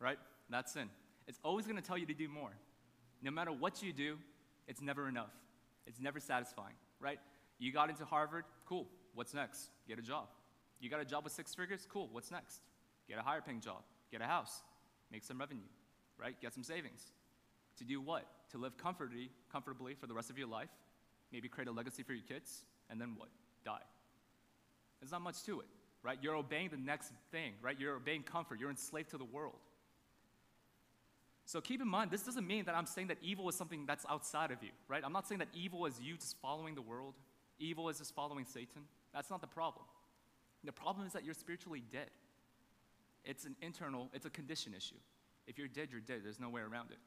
right? 0.00 0.18
That's 0.50 0.72
sin. 0.72 0.90
It's 1.28 1.38
always 1.44 1.66
going 1.66 1.76
to 1.76 1.82
tell 1.82 1.96
you 1.96 2.06
to 2.06 2.14
do 2.14 2.28
more. 2.28 2.50
No 3.22 3.30
matter 3.30 3.52
what 3.52 3.80
you 3.80 3.92
do, 3.92 4.18
it's 4.66 4.82
never 4.82 5.06
enough. 5.06 5.30
It's 5.86 6.00
never 6.00 6.18
satisfying, 6.18 6.74
right? 6.98 7.20
You 7.60 7.72
got 7.72 7.90
into 7.90 8.04
Harvard, 8.04 8.42
cool. 8.66 8.88
What's 9.14 9.34
next? 9.34 9.70
Get 9.86 10.00
a 10.00 10.02
job. 10.02 10.26
You 10.80 10.90
got 10.90 11.00
a 11.00 11.04
job 11.04 11.22
with 11.22 11.32
six 11.32 11.54
figures, 11.54 11.86
cool. 11.88 12.08
What's 12.10 12.32
next? 12.32 12.62
Get 13.08 13.20
a 13.20 13.22
higher 13.22 13.40
paying 13.40 13.60
job. 13.60 13.84
Get 14.10 14.20
a 14.20 14.24
house. 14.26 14.64
Make 15.12 15.22
some 15.22 15.38
revenue, 15.38 15.70
right? 16.18 16.34
Get 16.40 16.52
some 16.54 16.64
savings. 16.64 17.12
To 17.78 17.84
do 17.84 18.00
what? 18.00 18.26
To 18.50 18.58
live 18.58 18.76
comfortably, 18.76 19.30
comfortably 19.52 19.94
for 19.94 20.08
the 20.08 20.14
rest 20.14 20.28
of 20.30 20.38
your 20.38 20.48
life, 20.48 20.70
maybe 21.30 21.48
create 21.48 21.68
a 21.68 21.72
legacy 21.72 22.02
for 22.02 22.14
your 22.14 22.24
kids, 22.24 22.64
and 22.90 23.00
then 23.00 23.14
what? 23.16 23.28
Die. 23.64 23.78
There's 24.98 25.12
not 25.12 25.20
much 25.22 25.44
to 25.44 25.60
it, 25.60 25.66
right? 26.04 26.18
You're 26.20 26.36
obeying 26.36 26.68
the 26.68 26.76
next 26.76 27.10
thing, 27.32 27.54
right? 27.62 27.80
You're 27.80 27.96
obeying 27.96 28.22
comfort. 28.22 28.60
You're 28.60 28.70
enslaved 28.70 29.10
to 29.10 29.18
the 29.18 29.24
world. 29.24 29.58
So 31.46 31.60
keep 31.60 31.80
in 31.80 31.88
mind, 31.88 32.10
this 32.10 32.22
doesn't 32.22 32.46
mean 32.46 32.66
that 32.66 32.74
I'm 32.74 32.86
saying 32.86 33.08
that 33.08 33.18
evil 33.22 33.48
is 33.48 33.56
something 33.56 33.84
that's 33.86 34.06
outside 34.08 34.50
of 34.50 34.62
you, 34.62 34.70
right? 34.86 35.02
I'm 35.04 35.12
not 35.12 35.26
saying 35.26 35.40
that 35.40 35.48
evil 35.52 35.86
is 35.86 36.00
you 36.00 36.16
just 36.16 36.36
following 36.40 36.74
the 36.74 36.82
world. 36.82 37.14
Evil 37.58 37.88
is 37.88 37.98
just 37.98 38.14
following 38.14 38.44
Satan. 38.44 38.82
That's 39.12 39.30
not 39.30 39.40
the 39.40 39.46
problem. 39.46 39.84
The 40.62 40.72
problem 40.72 41.06
is 41.06 41.12
that 41.12 41.24
you're 41.24 41.34
spiritually 41.34 41.82
dead. 41.90 42.10
It's 43.24 43.44
an 43.44 43.56
internal, 43.60 44.08
it's 44.12 44.26
a 44.26 44.30
condition 44.30 44.74
issue. 44.74 44.96
If 45.46 45.58
you're 45.58 45.68
dead, 45.68 45.88
you're 45.90 46.00
dead. 46.00 46.20
There's 46.24 46.40
no 46.40 46.48
way 46.48 46.62
around 46.62 46.90
it, 46.90 46.98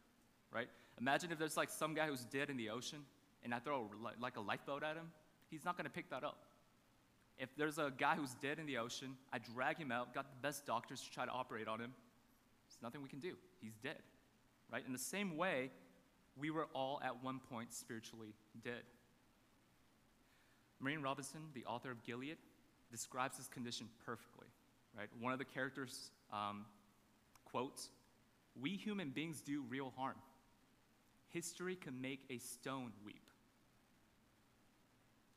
right? 0.52 0.68
Imagine 1.00 1.32
if 1.32 1.40
there's 1.40 1.58
like 1.58 1.70
some 1.70 1.94
guy 1.94 2.08
who's 2.08 2.26
dead 2.26 2.50
in 2.50 2.58
the 2.58 2.70
ocean 2.70 3.00
and 3.44 3.54
I 3.54 3.60
throw 3.60 3.90
a, 3.92 4.22
like 4.22 4.38
a 4.38 4.42
lifeboat 4.42 4.84
at 4.84 4.96
him. 4.96 5.12
He's 5.50 5.66
not 5.66 5.78
going 5.78 5.86
to 5.86 5.92
pick 5.92 6.10
that 6.10 6.24
up. 6.24 6.40
If 7.40 7.56
there's 7.56 7.78
a 7.78 7.92
guy 7.96 8.16
who's 8.16 8.34
dead 8.42 8.58
in 8.60 8.66
the 8.66 8.78
ocean, 8.78 9.16
I 9.32 9.38
drag 9.40 9.78
him 9.78 9.92
out, 9.92 10.14
got 10.14 10.26
the 10.26 10.48
best 10.48 10.66
doctors 10.66 11.02
to 11.02 11.12
try 11.12 11.26
to 11.26 11.32
operate 11.32 11.68
on 11.68 11.80
him. 11.80 11.94
There's 12.68 12.82
nothing 12.82 13.04
we 13.04 13.10
can 13.10 13.20
do. 13.20 13.36
He's 13.62 13.76
dead, 13.84 14.02
right? 14.72 14.84
In 14.86 14.92
the 14.92 15.00
same 15.00 15.38
way, 15.38 15.70
we 16.36 16.50
were 16.50 16.68
all 16.74 17.00
at 17.04 17.24
one 17.24 17.40
point 17.40 17.74
spiritually 17.74 18.34
dead. 18.64 18.82
Maureen 20.80 21.02
Robinson, 21.02 21.42
the 21.54 21.66
author 21.66 21.92
of 21.92 22.04
Gilead, 22.04 22.38
describes 22.92 23.38
this 23.38 23.48
condition 23.48 23.88
perfectly, 24.06 24.48
right? 24.98 25.10
One 25.20 25.34
of 25.34 25.40
the 25.40 25.46
characters 25.46 26.12
um, 26.32 26.66
quotes, 27.46 27.90
We 28.60 28.72
human 28.72 29.10
beings 29.10 29.42
do 29.42 29.64
real 29.70 29.94
harm. 29.96 30.16
History 31.30 31.76
can 31.76 32.00
make 32.00 32.22
a 32.30 32.38
stone 32.38 32.92
weep. 33.06 33.22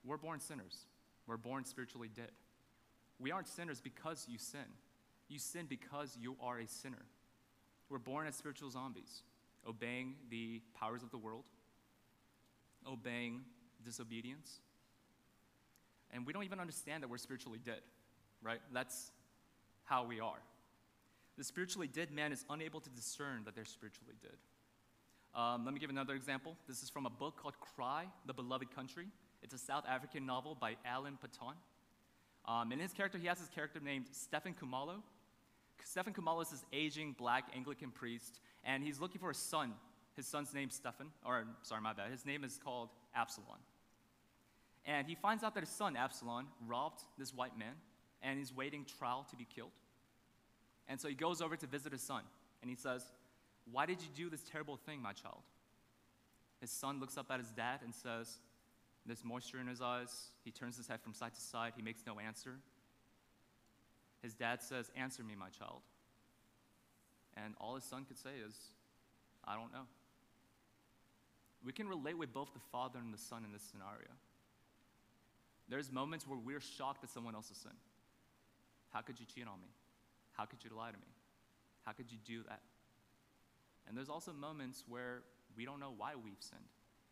We're 0.04 0.16
born 0.16 0.40
sinners. 0.40 0.86
We're 1.30 1.36
born 1.36 1.64
spiritually 1.64 2.10
dead. 2.12 2.32
We 3.20 3.30
aren't 3.30 3.46
sinners 3.46 3.80
because 3.80 4.26
you 4.28 4.36
sin. 4.36 4.66
You 5.28 5.38
sin 5.38 5.66
because 5.68 6.18
you 6.20 6.34
are 6.42 6.58
a 6.58 6.66
sinner. 6.66 7.04
We're 7.88 7.98
born 7.98 8.26
as 8.26 8.34
spiritual 8.34 8.68
zombies, 8.68 9.22
obeying 9.64 10.16
the 10.28 10.60
powers 10.74 11.04
of 11.04 11.12
the 11.12 11.18
world, 11.18 11.44
obeying 12.84 13.42
disobedience. 13.84 14.58
And 16.10 16.26
we 16.26 16.32
don't 16.32 16.42
even 16.42 16.58
understand 16.58 17.04
that 17.04 17.08
we're 17.08 17.18
spiritually 17.18 17.60
dead, 17.64 17.82
right? 18.42 18.60
That's 18.72 19.12
how 19.84 20.04
we 20.04 20.18
are. 20.18 20.42
The 21.38 21.44
spiritually 21.44 21.86
dead 21.86 22.10
man 22.10 22.32
is 22.32 22.44
unable 22.50 22.80
to 22.80 22.90
discern 22.90 23.44
that 23.44 23.54
they're 23.54 23.64
spiritually 23.64 24.14
dead. 24.20 25.40
Um, 25.40 25.64
let 25.64 25.74
me 25.74 25.78
give 25.78 25.90
another 25.90 26.14
example. 26.14 26.56
This 26.66 26.82
is 26.82 26.90
from 26.90 27.06
a 27.06 27.10
book 27.10 27.36
called 27.40 27.54
Cry, 27.60 28.06
The 28.26 28.34
Beloved 28.34 28.74
Country. 28.74 29.06
It's 29.42 29.54
a 29.54 29.58
South 29.58 29.84
African 29.88 30.26
novel 30.26 30.56
by 30.58 30.76
Alan 30.84 31.18
Paton. 31.20 31.54
Um, 32.46 32.72
in 32.72 32.78
his 32.78 32.92
character, 32.92 33.18
he 33.18 33.26
has 33.26 33.38
his 33.38 33.48
character 33.48 33.80
named 33.80 34.06
Stephen 34.12 34.54
Kumalo. 34.54 35.02
Stephen 35.84 36.12
Kumalo 36.12 36.42
is 36.42 36.50
this 36.50 36.64
aging 36.72 37.14
black 37.18 37.44
Anglican 37.54 37.90
priest, 37.90 38.40
and 38.64 38.82
he's 38.82 39.00
looking 39.00 39.20
for 39.20 39.30
a 39.30 39.34
son. 39.34 39.72
His 40.16 40.26
son's 40.26 40.52
name's 40.52 40.74
Stephen, 40.74 41.08
or 41.24 41.44
sorry, 41.62 41.80
my 41.80 41.92
bad. 41.92 42.10
His 42.10 42.26
name 42.26 42.44
is 42.44 42.58
called 42.62 42.90
Absalom. 43.14 43.58
And 44.84 45.06
he 45.06 45.14
finds 45.14 45.44
out 45.44 45.54
that 45.54 45.60
his 45.60 45.70
son, 45.70 45.96
Absalom, 45.96 46.46
robbed 46.66 47.02
this 47.18 47.34
white 47.34 47.58
man, 47.58 47.74
and 48.22 48.38
he's 48.38 48.54
waiting 48.54 48.84
trial 48.98 49.26
to 49.30 49.36
be 49.36 49.44
killed. 49.44 49.70
And 50.88 51.00
so 51.00 51.08
he 51.08 51.14
goes 51.14 51.40
over 51.40 51.56
to 51.56 51.66
visit 51.66 51.92
his 51.92 52.02
son, 52.02 52.22
and 52.62 52.70
he 52.70 52.76
says, 52.76 53.04
Why 53.70 53.86
did 53.86 53.98
you 54.02 54.08
do 54.14 54.30
this 54.30 54.42
terrible 54.42 54.76
thing, 54.76 55.00
my 55.00 55.12
child? 55.12 55.42
His 56.60 56.70
son 56.70 57.00
looks 57.00 57.16
up 57.16 57.30
at 57.30 57.38
his 57.38 57.50
dad 57.50 57.80
and 57.82 57.94
says, 57.94 58.38
There's 59.10 59.24
moisture 59.24 59.58
in 59.58 59.66
his 59.66 59.80
eyes. 59.80 60.28
He 60.44 60.52
turns 60.52 60.76
his 60.76 60.86
head 60.86 61.00
from 61.00 61.14
side 61.14 61.34
to 61.34 61.40
side. 61.40 61.72
He 61.74 61.82
makes 61.82 62.02
no 62.06 62.20
answer. 62.20 62.60
His 64.22 64.34
dad 64.34 64.62
says, 64.62 64.88
Answer 64.94 65.24
me, 65.24 65.34
my 65.34 65.48
child. 65.48 65.80
And 67.36 67.54
all 67.60 67.74
his 67.74 67.82
son 67.82 68.04
could 68.04 68.18
say 68.18 68.30
is, 68.46 68.54
I 69.44 69.56
don't 69.56 69.72
know. 69.72 69.82
We 71.66 71.72
can 71.72 71.88
relate 71.88 72.16
with 72.16 72.32
both 72.32 72.54
the 72.54 72.60
father 72.70 73.00
and 73.00 73.12
the 73.12 73.18
son 73.18 73.44
in 73.44 73.50
this 73.50 73.62
scenario. 73.62 74.14
There's 75.68 75.90
moments 75.90 76.28
where 76.28 76.38
we're 76.38 76.60
shocked 76.60 77.02
at 77.02 77.10
someone 77.10 77.34
else's 77.34 77.56
sin. 77.56 77.74
How 78.90 79.00
could 79.00 79.18
you 79.18 79.26
cheat 79.26 79.48
on 79.48 79.60
me? 79.60 79.70
How 80.34 80.44
could 80.44 80.62
you 80.62 80.70
lie 80.76 80.92
to 80.92 80.96
me? 80.96 81.12
How 81.84 81.90
could 81.90 82.12
you 82.12 82.18
do 82.24 82.44
that? 82.48 82.60
And 83.88 83.96
there's 83.96 84.08
also 84.08 84.32
moments 84.32 84.84
where 84.88 85.22
we 85.56 85.64
don't 85.64 85.80
know 85.80 85.94
why 85.96 86.12
we've 86.14 86.38
sinned. 86.38 86.62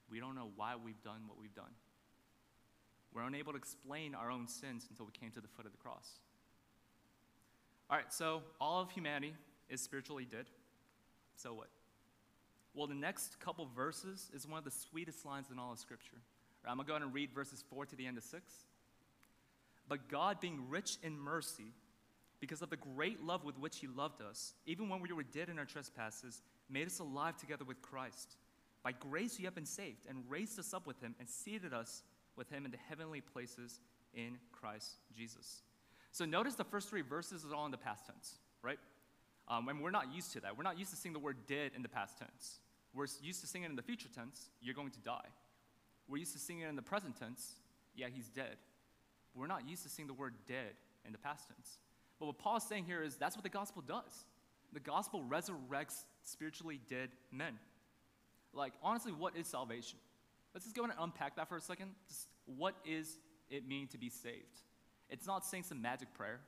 We 0.08 0.20
don't 0.20 0.36
know 0.36 0.50
why 0.54 0.74
we've 0.76 1.02
done 1.02 1.22
what 1.26 1.40
we've 1.40 1.56
done. 1.56 1.74
We're 3.14 3.22
unable 3.22 3.52
to 3.52 3.58
explain 3.58 4.14
our 4.14 4.30
own 4.30 4.46
sins 4.46 4.86
until 4.90 5.06
we 5.06 5.12
came 5.12 5.30
to 5.32 5.40
the 5.40 5.48
foot 5.48 5.66
of 5.66 5.72
the 5.72 5.78
cross. 5.78 6.18
All 7.90 7.96
right, 7.96 8.12
so 8.12 8.42
all 8.60 8.82
of 8.82 8.90
humanity 8.90 9.34
is 9.70 9.80
spiritually 9.80 10.26
dead. 10.30 10.46
So 11.36 11.54
what? 11.54 11.68
Well, 12.74 12.86
the 12.86 12.94
next 12.94 13.40
couple 13.40 13.66
verses 13.74 14.30
is 14.34 14.46
one 14.46 14.58
of 14.58 14.64
the 14.64 14.70
sweetest 14.70 15.24
lines 15.24 15.46
in 15.50 15.58
all 15.58 15.72
of 15.72 15.78
Scripture. 15.78 16.18
I'm 16.66 16.76
going 16.76 16.86
to 16.86 16.88
go 16.88 16.94
ahead 16.94 17.02
and 17.02 17.14
read 17.14 17.32
verses 17.32 17.64
4 17.70 17.86
to 17.86 17.96
the 17.96 18.06
end 18.06 18.18
of 18.18 18.24
6. 18.24 18.52
But 19.88 20.08
God, 20.08 20.38
being 20.40 20.68
rich 20.68 20.98
in 21.02 21.18
mercy, 21.18 21.72
because 22.40 22.60
of 22.60 22.70
the 22.70 22.76
great 22.76 23.24
love 23.24 23.44
with 23.44 23.58
which 23.58 23.78
He 23.78 23.86
loved 23.86 24.20
us, 24.20 24.54
even 24.66 24.88
when 24.88 25.00
we 25.00 25.10
were 25.12 25.22
dead 25.22 25.48
in 25.48 25.58
our 25.58 25.64
trespasses, 25.64 26.42
made 26.68 26.86
us 26.86 26.98
alive 26.98 27.36
together 27.36 27.64
with 27.64 27.80
Christ. 27.80 28.36
By 28.82 28.92
grace 28.92 29.38
you 29.38 29.46
have 29.46 29.54
been 29.54 29.66
saved, 29.66 30.06
and 30.08 30.22
raised 30.28 30.58
us 30.58 30.74
up 30.74 30.86
with 30.86 31.00
Him, 31.00 31.14
and 31.18 31.28
seated 31.28 31.72
us 31.72 32.02
with 32.38 32.48
Him 32.48 32.64
in 32.64 32.70
the 32.70 32.78
heavenly 32.88 33.20
places 33.20 33.80
in 34.14 34.38
Christ 34.52 34.92
Jesus. 35.14 35.62
So 36.12 36.24
notice 36.24 36.54
the 36.54 36.64
first 36.64 36.88
three 36.88 37.02
verses 37.02 37.44
is 37.44 37.52
all 37.52 37.66
in 37.66 37.70
the 37.70 37.76
past 37.76 38.06
tense, 38.06 38.38
right? 38.62 38.78
Um, 39.48 39.68
and 39.68 39.82
we're 39.82 39.90
not 39.90 40.14
used 40.14 40.32
to 40.32 40.40
that. 40.40 40.56
We're 40.56 40.64
not 40.64 40.78
used 40.78 40.90
to 40.90 40.96
seeing 40.96 41.12
the 41.12 41.18
word 41.18 41.36
did 41.46 41.72
in 41.74 41.82
the 41.82 41.88
past 41.88 42.18
tense. 42.18 42.60
We're 42.94 43.06
used 43.22 43.40
to 43.42 43.46
seeing 43.46 43.64
it 43.64 43.70
in 43.70 43.76
the 43.76 43.82
future 43.82 44.08
tense, 44.14 44.48
you're 44.62 44.74
going 44.74 44.90
to 44.90 45.00
die. 45.00 45.26
We're 46.08 46.18
used 46.18 46.32
to 46.32 46.38
seeing 46.38 46.60
it 46.60 46.68
in 46.68 46.76
the 46.76 46.82
present 46.82 47.18
tense, 47.18 47.56
yeah, 47.94 48.06
he's 48.12 48.28
dead. 48.28 48.56
We're 49.34 49.46
not 49.46 49.68
used 49.68 49.82
to 49.82 49.88
seeing 49.88 50.08
the 50.08 50.14
word 50.14 50.34
dead 50.46 50.74
in 51.04 51.12
the 51.12 51.18
past 51.18 51.48
tense. 51.48 51.78
But 52.18 52.26
what 52.26 52.38
Paul 52.38 52.56
is 52.56 52.62
saying 52.62 52.84
here 52.84 53.02
is 53.02 53.16
that's 53.16 53.36
what 53.36 53.44
the 53.44 53.50
gospel 53.50 53.82
does. 53.86 54.26
The 54.72 54.80
gospel 54.80 55.24
resurrects 55.28 56.04
spiritually 56.24 56.80
dead 56.88 57.10
men. 57.30 57.58
Like, 58.52 58.72
honestly, 58.82 59.12
what 59.12 59.36
is 59.36 59.46
salvation? 59.46 59.98
Let's 60.54 60.64
just 60.64 60.76
go 60.76 60.84
and 60.84 60.92
unpack 60.98 61.36
that 61.36 61.48
for 61.48 61.56
a 61.56 61.60
second. 61.60 61.90
Just 62.08 62.28
what 62.46 62.74
is 62.84 63.18
it 63.50 63.66
mean 63.66 63.86
to 63.88 63.98
be 63.98 64.08
saved? 64.08 64.62
It's 65.10 65.26
not 65.26 65.44
saying 65.44 65.64
some 65.64 65.80
magic 65.80 66.12
prayer. 66.14 66.40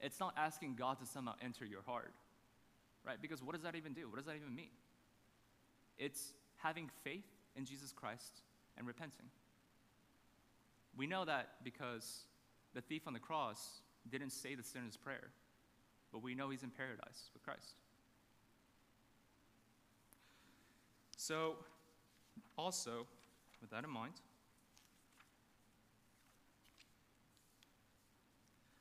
It's 0.00 0.20
not 0.20 0.34
asking 0.36 0.74
God 0.76 0.98
to 1.00 1.06
somehow 1.06 1.34
enter 1.42 1.64
your 1.64 1.82
heart, 1.82 2.12
right? 3.04 3.16
Because 3.20 3.42
what 3.42 3.54
does 3.54 3.62
that 3.62 3.74
even 3.74 3.92
do? 3.92 4.08
What 4.08 4.16
does 4.16 4.26
that 4.26 4.36
even 4.36 4.54
mean? 4.54 4.70
It's 5.98 6.32
having 6.56 6.90
faith 7.02 7.24
in 7.56 7.64
Jesus 7.64 7.92
Christ 7.92 8.42
and 8.76 8.86
repenting. 8.86 9.26
We 10.96 11.06
know 11.06 11.24
that 11.24 11.50
because 11.62 12.24
the 12.74 12.80
thief 12.80 13.02
on 13.06 13.12
the 13.12 13.18
cross 13.18 13.80
didn't 14.10 14.30
say 14.30 14.54
the 14.54 14.62
sinner's 14.62 14.96
prayer, 14.96 15.30
but 16.12 16.22
we 16.22 16.34
know 16.34 16.50
he's 16.50 16.62
in 16.62 16.70
paradise 16.70 17.30
with 17.32 17.42
Christ. 17.42 17.80
So, 21.16 21.56
also, 22.58 23.06
with 23.64 23.70
that 23.70 23.84
in 23.84 23.90
mind, 23.90 24.12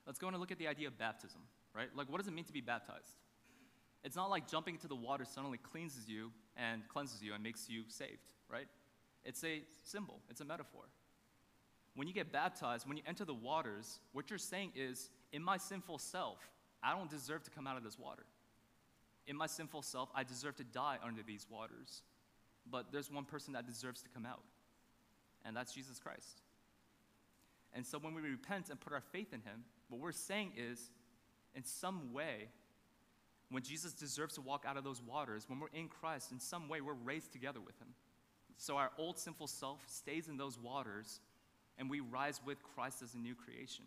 let's 0.05 0.19
go 0.19 0.27
and 0.27 0.37
look 0.37 0.51
at 0.51 0.59
the 0.59 0.67
idea 0.67 0.87
of 0.87 0.97
baptism, 0.97 1.39
right? 1.73 1.87
Like, 1.95 2.11
what 2.11 2.17
does 2.17 2.27
it 2.27 2.33
mean 2.33 2.43
to 2.45 2.53
be 2.53 2.61
baptized? 2.61 3.15
It's 4.03 4.17
not 4.17 4.29
like 4.29 4.49
jumping 4.49 4.75
into 4.75 4.89
the 4.89 4.95
water 4.95 5.23
suddenly 5.23 5.57
cleanses 5.57 6.09
you 6.09 6.31
and 6.57 6.85
cleanses 6.89 7.23
you 7.23 7.33
and 7.33 7.41
makes 7.41 7.69
you 7.69 7.83
saved, 7.87 8.27
right? 8.49 8.67
It's 9.23 9.41
a 9.45 9.61
symbol, 9.85 10.19
it's 10.29 10.41
a 10.41 10.45
metaphor. 10.45 10.83
When 11.95 12.07
you 12.07 12.13
get 12.13 12.33
baptized, 12.33 12.85
when 12.85 12.97
you 12.97 13.03
enter 13.07 13.23
the 13.23 13.33
waters, 13.33 13.99
what 14.11 14.29
you're 14.29 14.39
saying 14.39 14.73
is, 14.75 15.09
in 15.31 15.41
my 15.41 15.57
sinful 15.57 15.99
self, 15.99 16.39
I 16.83 16.93
don't 16.93 17.09
deserve 17.09 17.43
to 17.43 17.51
come 17.51 17.67
out 17.67 17.77
of 17.77 17.83
this 17.83 17.97
water. 17.97 18.25
In 19.27 19.37
my 19.37 19.47
sinful 19.47 19.83
self, 19.83 20.09
I 20.13 20.23
deserve 20.23 20.57
to 20.57 20.65
die 20.65 20.97
under 21.01 21.21
these 21.23 21.47
waters. 21.49 22.01
But 22.69 22.91
there's 22.91 23.11
one 23.11 23.25
person 23.25 23.53
that 23.53 23.65
deserves 23.65 24.01
to 24.01 24.09
come 24.09 24.25
out, 24.25 24.41
and 25.45 25.55
that's 25.55 25.73
Jesus 25.73 25.99
Christ. 25.99 26.41
And 27.73 27.85
so 27.85 27.97
when 27.97 28.13
we 28.13 28.21
repent 28.21 28.69
and 28.69 28.79
put 28.79 28.93
our 28.93 29.01
faith 29.01 29.33
in 29.33 29.41
Him, 29.41 29.63
what 29.89 29.99
we're 29.99 30.11
saying 30.11 30.53
is, 30.57 30.91
in 31.55 31.63
some 31.63 32.13
way, 32.13 32.49
when 33.49 33.63
Jesus 33.63 33.93
deserves 33.93 34.35
to 34.35 34.41
walk 34.41 34.65
out 34.67 34.77
of 34.77 34.83
those 34.83 35.01
waters, 35.01 35.45
when 35.47 35.59
we're 35.59 35.67
in 35.73 35.87
Christ, 35.87 36.31
in 36.31 36.39
some 36.39 36.69
way, 36.69 36.81
we're 36.81 36.93
raised 36.93 37.31
together 37.31 37.59
with 37.59 37.77
Him. 37.79 37.89
So 38.57 38.77
our 38.77 38.91
old 38.97 39.17
sinful 39.17 39.47
self 39.47 39.83
stays 39.87 40.27
in 40.27 40.37
those 40.37 40.57
waters, 40.57 41.19
and 41.77 41.89
we 41.89 41.99
rise 41.99 42.39
with 42.45 42.57
Christ 42.75 43.01
as 43.01 43.13
a 43.15 43.17
new 43.17 43.35
creation. 43.35 43.85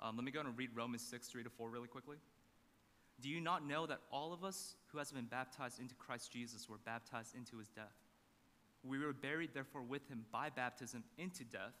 Um, 0.00 0.16
let 0.16 0.24
me 0.24 0.32
go 0.32 0.40
and 0.40 0.56
read 0.56 0.70
Romans 0.74 1.02
6, 1.02 1.28
3 1.28 1.44
to 1.44 1.50
4 1.50 1.70
really 1.70 1.88
quickly. 1.88 2.16
Do 3.20 3.28
you 3.28 3.40
not 3.40 3.66
know 3.66 3.86
that 3.86 4.00
all 4.10 4.32
of 4.32 4.42
us 4.42 4.74
who 4.88 4.98
has 4.98 5.12
been 5.12 5.26
baptized 5.26 5.78
into 5.78 5.94
Christ 5.94 6.32
Jesus 6.32 6.68
were 6.68 6.78
baptized 6.84 7.36
into 7.36 7.58
his 7.58 7.68
death? 7.68 8.01
We 8.84 8.98
were 8.98 9.12
buried, 9.12 9.50
therefore, 9.54 9.82
with 9.82 10.08
him 10.08 10.24
by 10.32 10.50
baptism 10.50 11.04
into 11.18 11.44
death, 11.44 11.74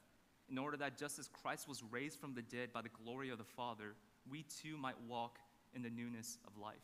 in 0.48 0.58
order 0.58 0.76
that 0.76 0.98
just 0.98 1.18
as 1.18 1.28
Christ 1.28 1.68
was 1.68 1.82
raised 1.90 2.20
from 2.20 2.34
the 2.34 2.42
dead 2.42 2.72
by 2.72 2.82
the 2.82 2.90
glory 3.04 3.30
of 3.30 3.38
the 3.38 3.44
Father, 3.44 3.94
we 4.30 4.44
too 4.44 4.76
might 4.76 5.00
walk 5.08 5.38
in 5.74 5.82
the 5.82 5.90
newness 5.90 6.38
of 6.46 6.56
life. 6.60 6.74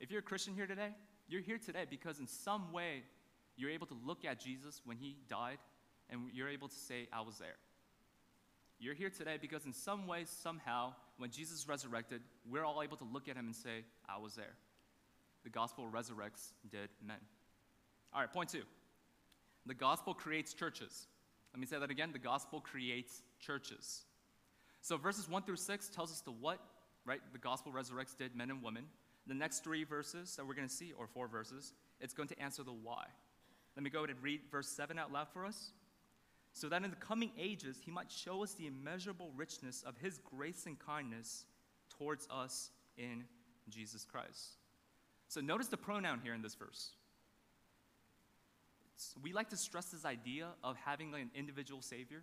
If 0.00 0.10
you're 0.10 0.20
a 0.20 0.22
Christian 0.22 0.54
here 0.54 0.66
today, 0.66 0.90
you're 1.28 1.42
here 1.42 1.58
today 1.58 1.84
because 1.88 2.18
in 2.18 2.26
some 2.26 2.72
way 2.72 3.02
you're 3.56 3.70
able 3.70 3.86
to 3.86 3.96
look 4.04 4.24
at 4.24 4.40
Jesus 4.40 4.80
when 4.84 4.96
he 4.96 5.16
died 5.28 5.58
and 6.08 6.22
you're 6.32 6.48
able 6.48 6.68
to 6.68 6.74
say, 6.74 7.06
I 7.12 7.20
was 7.20 7.38
there. 7.38 7.56
You're 8.78 8.94
here 8.94 9.10
today 9.10 9.36
because 9.40 9.66
in 9.66 9.74
some 9.74 10.06
way, 10.06 10.24
somehow, 10.24 10.94
when 11.18 11.30
Jesus 11.30 11.68
resurrected, 11.68 12.22
we're 12.50 12.64
all 12.64 12.82
able 12.82 12.96
to 12.96 13.04
look 13.04 13.28
at 13.28 13.36
him 13.36 13.46
and 13.46 13.54
say, 13.54 13.84
I 14.08 14.18
was 14.18 14.34
there. 14.34 14.54
The 15.44 15.50
gospel 15.50 15.86
resurrects 15.92 16.52
dead 16.70 16.88
men. 17.06 17.18
All 18.14 18.20
right, 18.20 18.32
point 18.32 18.48
two. 18.48 18.62
The 19.70 19.74
gospel 19.74 20.14
creates 20.14 20.52
churches. 20.52 21.06
Let 21.54 21.60
me 21.60 21.66
say 21.66 21.78
that 21.78 21.92
again. 21.92 22.10
The 22.12 22.18
gospel 22.18 22.60
creates 22.60 23.22
churches. 23.38 24.02
So 24.80 24.96
verses 24.96 25.28
1 25.28 25.44
through 25.44 25.58
6 25.58 25.88
tells 25.90 26.10
us 26.10 26.22
the 26.22 26.32
what, 26.32 26.58
right? 27.04 27.20
The 27.32 27.38
gospel 27.38 27.70
resurrects 27.70 28.18
dead 28.18 28.32
men 28.34 28.50
and 28.50 28.64
women. 28.64 28.86
The 29.28 29.34
next 29.34 29.62
three 29.62 29.84
verses 29.84 30.34
that 30.34 30.44
we're 30.44 30.54
going 30.54 30.66
to 30.66 30.74
see, 30.74 30.92
or 30.98 31.06
four 31.06 31.28
verses, 31.28 31.72
it's 32.00 32.14
going 32.14 32.28
to 32.30 32.42
answer 32.42 32.64
the 32.64 32.72
why. 32.72 33.04
Let 33.76 33.84
me 33.84 33.90
go 33.90 34.00
ahead 34.00 34.10
and 34.10 34.20
read 34.20 34.40
verse 34.50 34.66
7 34.66 34.98
out 34.98 35.12
loud 35.12 35.28
for 35.32 35.46
us 35.46 35.70
so 36.52 36.68
that 36.68 36.82
in 36.82 36.90
the 36.90 36.96
coming 36.96 37.30
ages 37.38 37.78
he 37.84 37.92
might 37.92 38.10
show 38.10 38.42
us 38.42 38.54
the 38.54 38.66
immeasurable 38.66 39.30
richness 39.36 39.84
of 39.86 39.96
his 39.98 40.18
grace 40.18 40.66
and 40.66 40.80
kindness 40.80 41.44
towards 41.96 42.26
us 42.28 42.72
in 42.98 43.22
Jesus 43.68 44.04
Christ. 44.04 44.56
So 45.28 45.40
notice 45.40 45.68
the 45.68 45.76
pronoun 45.76 46.18
here 46.24 46.34
in 46.34 46.42
this 46.42 46.56
verse. 46.56 46.90
We 49.22 49.32
like 49.32 49.50
to 49.50 49.56
stress 49.56 49.86
this 49.86 50.04
idea 50.04 50.48
of 50.62 50.76
having 50.76 51.12
like 51.12 51.22
an 51.22 51.30
individual 51.34 51.82
Savior. 51.82 52.22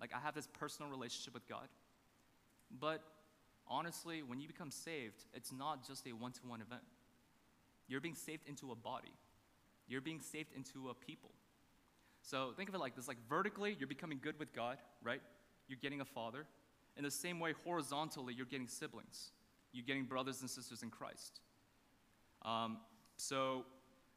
Like, 0.00 0.10
I 0.14 0.20
have 0.20 0.34
this 0.34 0.46
personal 0.46 0.90
relationship 0.90 1.34
with 1.34 1.48
God. 1.48 1.68
But 2.70 3.02
honestly, 3.66 4.22
when 4.22 4.40
you 4.40 4.46
become 4.46 4.70
saved, 4.70 5.24
it's 5.32 5.52
not 5.52 5.86
just 5.86 6.06
a 6.06 6.12
one 6.12 6.32
to 6.32 6.40
one 6.46 6.60
event. 6.60 6.82
You're 7.88 8.00
being 8.00 8.14
saved 8.14 8.48
into 8.48 8.72
a 8.72 8.74
body, 8.74 9.12
you're 9.88 10.00
being 10.00 10.20
saved 10.20 10.52
into 10.54 10.88
a 10.88 10.94
people. 10.94 11.30
So 12.22 12.52
think 12.56 12.68
of 12.68 12.74
it 12.74 12.78
like 12.78 12.96
this 12.96 13.06
like 13.06 13.18
vertically, 13.28 13.76
you're 13.78 13.86
becoming 13.86 14.18
good 14.20 14.38
with 14.38 14.52
God, 14.52 14.78
right? 15.02 15.20
You're 15.68 15.78
getting 15.80 16.00
a 16.00 16.04
father. 16.04 16.46
In 16.96 17.04
the 17.04 17.10
same 17.10 17.38
way, 17.38 17.54
horizontally, 17.64 18.34
you're 18.34 18.46
getting 18.46 18.66
siblings. 18.66 19.30
You're 19.72 19.84
getting 19.84 20.04
brothers 20.04 20.40
and 20.40 20.50
sisters 20.50 20.82
in 20.82 20.90
Christ. 20.90 21.40
Um, 22.42 22.78
so 23.16 23.64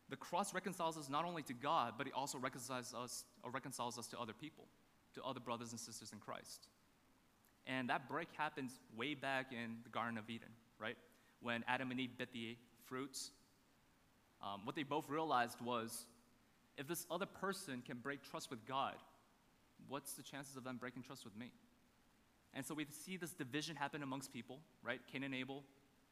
the 0.10 0.16
cross 0.16 0.54
reconciles 0.54 0.98
us 0.98 1.10
not 1.10 1.26
only 1.26 1.44
to 1.44 1.54
God, 1.54 1.94
but 1.98 2.08
it 2.08 2.14
also 2.14 2.38
reconciles 2.38 2.94
us, 2.94 3.26
or 3.44 3.52
reconciles 3.52 3.98
us 3.98 4.08
to 4.08 4.20
other 4.20 4.34
people, 4.34 4.66
to 5.14 5.24
other 5.24 5.40
brothers 5.40 5.72
and 5.72 5.80
sisters 5.80 6.12
in 6.12 6.20
Christ. 6.20 6.68
And 7.68 7.90
that 7.90 8.10
break 8.10 8.30
happens 8.36 8.80
way 8.98 9.14
back 9.14 9.52
in 9.52 9.78
the 9.84 9.90
Garden 9.90 10.18
of 10.18 10.30
Eden, 10.30 10.50
right? 10.80 10.98
When 11.42 11.64
Adam 11.68 11.92
and 11.92 12.00
Eve 12.00 12.18
bit 12.18 12.34
the 12.34 12.58
fruits. 12.88 13.32
Um, 14.42 14.62
what 14.64 14.76
they 14.76 14.84
both 14.84 15.08
realized 15.10 15.62
was 15.62 16.06
if 16.78 16.88
this 16.88 17.06
other 17.12 17.26
person 17.26 17.84
can 17.86 17.98
break 17.98 18.24
trust 18.24 18.50
with 18.50 18.66
God, 18.66 18.96
what's 19.88 20.14
the 20.14 20.24
chances 20.24 20.56
of 20.56 20.64
them 20.64 20.78
breaking 20.78 21.04
trust 21.04 21.24
with 21.24 21.38
me? 21.38 21.52
And 22.54 22.66
so 22.66 22.74
we 22.74 22.88
see 23.06 23.18
this 23.18 23.32
division 23.32 23.76
happen 23.76 24.02
amongst 24.02 24.34
people, 24.34 24.60
right? 24.82 25.00
Cain 25.12 25.24
and 25.24 25.36
Abel, 25.36 25.64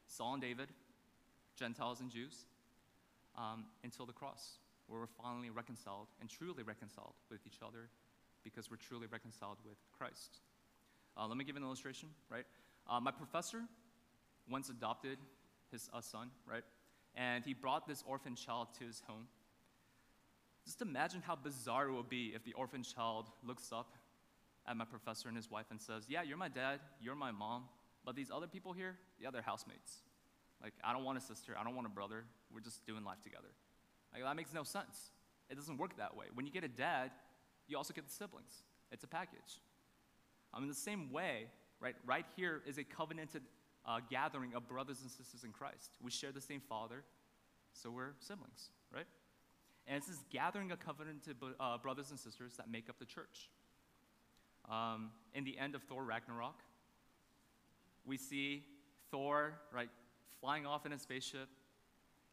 Saul 0.05 0.33
and 0.33 0.41
David, 0.41 0.69
Gentiles 1.57 1.99
and 1.99 2.12
Jews, 2.12 2.45
um, 3.38 3.65
until 3.84 4.06
the 4.06 4.13
cross, 4.13 4.60
where 4.88 5.00
we're 5.00 5.08
finally 5.21 5.50
reconciled 5.50 6.08
and 6.19 6.30
truly 6.30 6.63
reconciled 6.63 7.13
with 7.30 7.41
each 7.45 7.60
other 7.62 7.89
because 8.43 8.69
we're 8.71 8.78
truly 8.78 9.08
reconciled 9.12 9.58
with 9.65 9.78
Christ. 9.97 10.39
Uh, 11.17 11.28
let 11.28 11.38
me 11.38 11.43
give 11.43 11.56
an 11.56 11.63
illustration, 11.63 12.10
right? 12.30 12.45
Uh, 12.89 13.00
my 13.00 13.12
professor 13.12 13.63
once 14.50 14.69
adopted 14.69 15.17
his 15.71 15.89
a 15.93 16.02
son, 16.02 16.30
right? 16.45 16.63
And 17.15 17.43
he 17.43 17.54
brought 17.54 17.88
this 17.88 18.04
orphan 18.08 18.36
child 18.36 18.67
to 18.80 18.86
his 18.86 19.02
home. 19.08 19.28
Just 20.65 20.82
imagine 20.82 21.21
how 21.26 21.36
bizarre 21.36 21.88
it 21.88 21.93
would 21.93 22.10
be 22.10 22.34
if 22.36 22.43
the 22.43 22.54
orphan 22.54 22.84
child 22.84 23.26
looks 23.43 23.71
up 23.71 23.93
at 24.67 24.76
my 24.76 24.86
professor 24.86 25.28
and 25.28 25.36
his 25.36 25.50
wife 25.50 25.65
and 25.71 25.82
says, 25.82 26.06
Yeah, 26.08 26.23
you're 26.23 26.38
my 26.38 26.50
dad, 26.50 26.80
you're 27.02 27.15
my 27.15 27.32
mom, 27.32 27.63
but 28.06 28.15
these 28.15 28.30
other 28.32 28.47
people 28.47 28.73
here, 28.73 28.95
yeah, 29.19 29.32
they're 29.32 29.41
housemates. 29.41 30.02
Like, 30.62 30.74
I 30.84 30.93
don't 30.93 31.04
want 31.04 31.17
a 31.17 31.22
sister, 31.22 31.56
I 31.60 31.63
don't 31.63 31.76
want 31.76 31.88
a 31.88 31.91
brother, 31.91 32.24
we're 32.54 32.62
just 32.62 32.86
doing 32.86 33.04
life 33.04 33.22
together. 33.22 33.50
Like, 34.13 34.24
that 34.24 34.36
makes 34.36 34.54
no 34.54 34.63
sense. 34.63 35.12
It 35.50 35.56
doesn't 35.56 35.78
work 35.78 35.98
that 35.98 36.15
way. 36.15 36.26
When 36.34 36.46
you 36.46 36.52
get 36.52 36.63
a 36.63 36.67
dad, 36.70 37.12
you 37.67 37.78
also 37.78 37.93
get 37.93 38.06
the 38.06 38.13
siblings. 38.13 38.63
It's 38.91 39.04
a 39.04 39.08
package. 39.08 39.62
Um, 40.54 40.63
in 40.63 40.70
the 40.70 40.76
same 40.76 41.12
way, 41.12 41.48
right, 41.80 41.96
right 42.06 42.26
here 42.36 42.62
is 42.65 42.78
a 42.78 42.84
covenanted 42.84 43.43
uh, 43.86 44.00
gathering 44.10 44.56
of 44.56 44.67
brothers 44.67 45.02
and 45.02 45.12
sisters 45.12 45.43
in 45.43 45.52
Christ. 45.52 45.91
We 46.02 46.12
share 46.12 46.32
the 46.32 46.41
same 46.41 46.62
father, 46.62 47.04
so 47.74 47.89
we're 47.91 48.13
siblings, 48.20 48.70
right? 48.93 49.06
And 49.88 49.98
it's 49.98 50.08
this 50.08 50.24
gathering 50.32 50.72
of 50.72 50.80
covenanted 50.80 51.38
uh, 51.60 51.78
brothers 51.78 52.10
and 52.10 52.20
sisters 52.20 52.56
that 52.58 52.70
make 52.70 52.89
up 52.89 53.00
the 53.00 53.06
church. 53.06 53.50
Um, 54.70 55.12
in 55.34 55.46
the 55.46 55.58
end 55.58 55.76
of 55.76 55.84
Thor 55.84 56.04
Ragnarok, 56.04 56.60
we 58.06 58.17
see 58.17 58.63
Thor, 59.12 59.54
right, 59.72 59.89
flying 60.39 60.65
off 60.65 60.85
in 60.85 60.93
a 60.93 60.99
spaceship. 60.99 61.47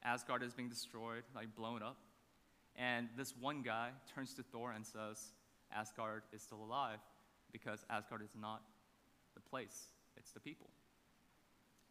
Asgard 0.03 0.43
is 0.43 0.53
being 0.53 0.69
destroyed, 0.69 1.23
like 1.35 1.55
blown 1.55 1.83
up. 1.83 1.97
And 2.77 3.09
this 3.17 3.35
one 3.39 3.63
guy 3.63 3.91
turns 4.15 4.35
to 4.35 4.43
Thor 4.43 4.73
and 4.73 4.85
says, 4.85 5.33
Asgard 5.75 6.23
is 6.33 6.43
still 6.43 6.63
alive 6.63 6.99
because 7.53 7.85
Asgard 7.89 8.23
is 8.23 8.35
not 8.39 8.63
the 9.35 9.41
place, 9.41 9.87
it's 10.17 10.33
the 10.33 10.41
people. 10.41 10.69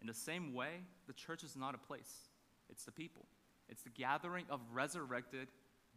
In 0.01 0.07
the 0.07 0.13
same 0.13 0.53
way, 0.53 0.81
the 1.07 1.13
church 1.13 1.43
is 1.43 1.55
not 1.55 1.75
a 1.75 1.77
place, 1.77 2.29
it's 2.69 2.83
the 2.83 2.91
people. 2.91 3.25
It's 3.69 3.81
the 3.81 3.89
gathering 3.89 4.45
of 4.49 4.59
resurrected, 4.73 5.47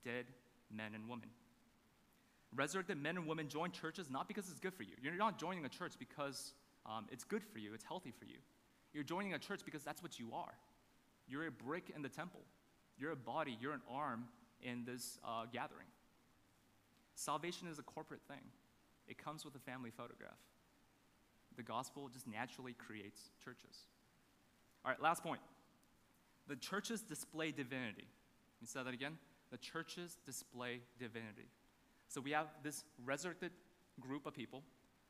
dead 0.05 0.27
men 0.73 0.95
and 0.95 1.09
women. 1.09 1.29
Resurrected 2.55 2.97
men 2.97 3.17
and 3.17 3.27
women 3.27 3.49
join 3.49 3.73
churches 3.73 4.09
not 4.09 4.29
because 4.29 4.49
it's 4.49 4.61
good 4.61 4.75
for 4.75 4.85
you. 4.85 4.95
You're 5.03 5.15
not 5.15 5.39
joining 5.39 5.65
a 5.65 5.69
church 5.69 5.95
because 5.99 6.55
um, 6.87 7.07
it's 7.11 7.25
good 7.25 7.43
for 7.43 7.59
you, 7.59 7.75
it's 7.75 7.85
healthy 7.85 8.13
for 8.17 8.25
you. 8.25 8.39
You're 8.97 9.05
joining 9.05 9.35
a 9.35 9.39
church 9.39 9.61
because 9.63 9.83
that's 9.83 10.03
what 10.03 10.19
you 10.19 10.31
are. 10.33 10.55
You're 11.29 11.47
a 11.47 11.51
brick 11.51 11.93
in 11.95 12.01
the 12.01 12.09
temple, 12.09 12.41
you're 12.99 13.11
a 13.11 13.17
body, 13.17 13.59
you're 13.61 13.75
an 13.75 13.83
arm 13.93 14.25
in 14.63 14.87
this 14.87 15.19
uh, 15.23 15.45
gathering. 15.53 15.87
Salvation 17.15 17.69
is 17.69 17.79
a 17.79 17.83
corporate 17.83 18.23
thing, 18.27 18.41
it 19.07 19.23
comes 19.23 19.45
with 19.45 19.55
a 19.55 19.59
family 19.59 19.91
photograph. 19.91 20.39
The 21.59 21.63
gospel 21.63 22.09
just 22.09 22.27
naturally 22.27 22.73
creates 22.73 23.21
churches. 23.45 23.85
All 24.83 24.93
right, 24.93 25.03
last 25.03 25.23
point. 25.23 25.41
The 26.49 26.57
churches 26.57 27.03
display 27.03 27.51
divinity. 27.51 28.07
Let 28.07 28.63
me 28.63 28.67
say 28.67 28.83
that 28.83 28.95
again. 28.95 29.19
The 29.51 29.59
churches 29.59 30.17
display 30.25 30.81
divinity. 30.99 31.51
So 32.09 32.23
we 32.23 32.31
have 32.31 32.47
this 32.63 32.85
resurrected 33.05 33.51
group 34.01 34.25
of 34.25 34.33
people 34.33 34.63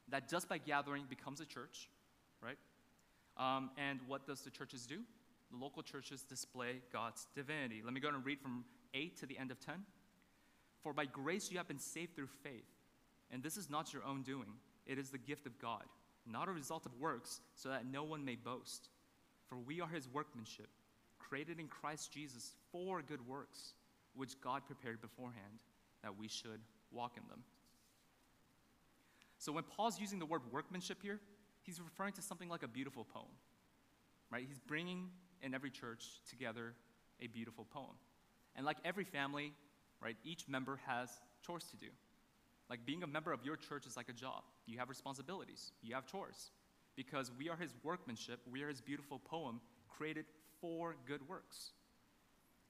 that 0.09 0.29
just 0.29 0.49
by 0.49 0.59
gathering 0.59 1.05
becomes 1.09 1.41
a 1.41 1.45
church, 1.45 1.89
right? 2.43 2.59
Um, 3.37 3.71
and 3.77 4.01
what 4.07 4.27
does 4.27 4.41
the 4.41 4.51
churches 4.51 4.87
do? 4.87 5.01
The 5.51 5.57
local 5.59 5.83
churches 5.83 6.23
display 6.23 6.81
God's 6.93 7.27
divinity. 7.35 7.83
Let 7.85 7.93
me 7.93 8.01
go 8.01 8.09
and 8.09 8.25
read 8.25 8.41
from 8.41 8.65
8 8.95 9.17
to 9.19 9.27
the 9.27 9.39
end 9.39 9.51
of 9.51 9.61
10. 9.61 9.75
For 10.83 10.93
by 10.93 11.05
grace 11.05 11.51
you 11.51 11.59
have 11.59 11.69
been 11.69 11.79
saved 11.79 12.15
through 12.15 12.29
faith, 12.43 12.71
and 13.31 13.43
this 13.43 13.57
is 13.57 13.69
not 13.69 13.93
your 13.93 14.05
own 14.05 14.23
doing, 14.23 14.55
it 14.87 14.99
is 14.99 15.11
the 15.11 15.19
gift 15.19 15.47
of 15.47 15.59
God, 15.59 15.83
not 16.27 16.49
a 16.49 16.53
result 16.53 16.87
of 16.87 16.93
works, 16.99 17.41
so 17.55 17.69
that 17.69 17.87
no 17.87 18.05
one 18.05 18.25
may 18.25 18.37
boast. 18.37 18.89
For 19.49 19.57
we 19.57 19.81
are 19.81 19.89
his 19.89 20.09
workmanship, 20.09 20.69
created 21.19 21.59
in 21.59 21.69
Christ 21.69 22.13
Jesus 22.13 22.55
for 22.73 23.03
good 23.03 23.27
works, 23.27 23.75
which 24.15 24.41
God 24.41 24.65
prepared 24.65 25.01
beforehand 25.01 25.61
that 26.03 26.17
we 26.17 26.29
should 26.29 26.61
walk 26.93 27.17
in 27.17 27.29
them. 27.29 27.43
So 29.39 29.53
when 29.53 29.65
Paul's 29.65 30.01
using 30.01 30.19
the 30.19 30.27
word 30.27 30.43
workmanship 30.51 30.99
here, 31.03 31.21
he's 31.67 31.81
referring 31.81 32.13
to 32.15 32.23
something 32.23 32.49
like 32.49 32.63
a 32.63 32.69
beautiful 32.69 33.05
poem, 33.05 33.35
right? 34.31 34.45
He's 34.47 34.61
bringing 34.61 35.11
in 35.43 35.55
every 35.55 35.71
church 35.71 36.05
together 36.31 36.73
a 37.21 37.27
beautiful 37.27 37.67
poem. 37.69 37.97
And 38.55 38.65
like 38.65 38.79
every 38.85 39.05
family, 39.05 39.53
right, 40.01 40.17
each 40.25 40.49
member 40.49 40.79
has 40.87 41.11
chores 41.45 41.65
to 41.71 41.77
do. 41.77 41.89
Like 42.71 42.87
being 42.87 43.03
a 43.03 43.07
member 43.07 43.33
of 43.33 43.45
your 43.45 43.57
church 43.57 43.87
is 43.87 43.97
like 43.97 44.09
a 44.09 44.13
job. 44.13 44.43
You 44.67 44.79
have 44.79 44.89
responsibilities, 44.89 45.73
you 45.83 45.95
have 45.95 46.07
chores. 46.07 46.51
Because 46.95 47.31
we 47.39 47.51
are 47.51 47.57
his 47.57 47.75
workmanship, 47.83 48.41
we 48.51 48.63
are 48.63 48.69
his 48.69 48.81
beautiful 48.81 49.19
poem 49.19 49.61
created 49.89 50.25
for 50.61 50.97
good 51.07 51.29
works. 51.29 51.73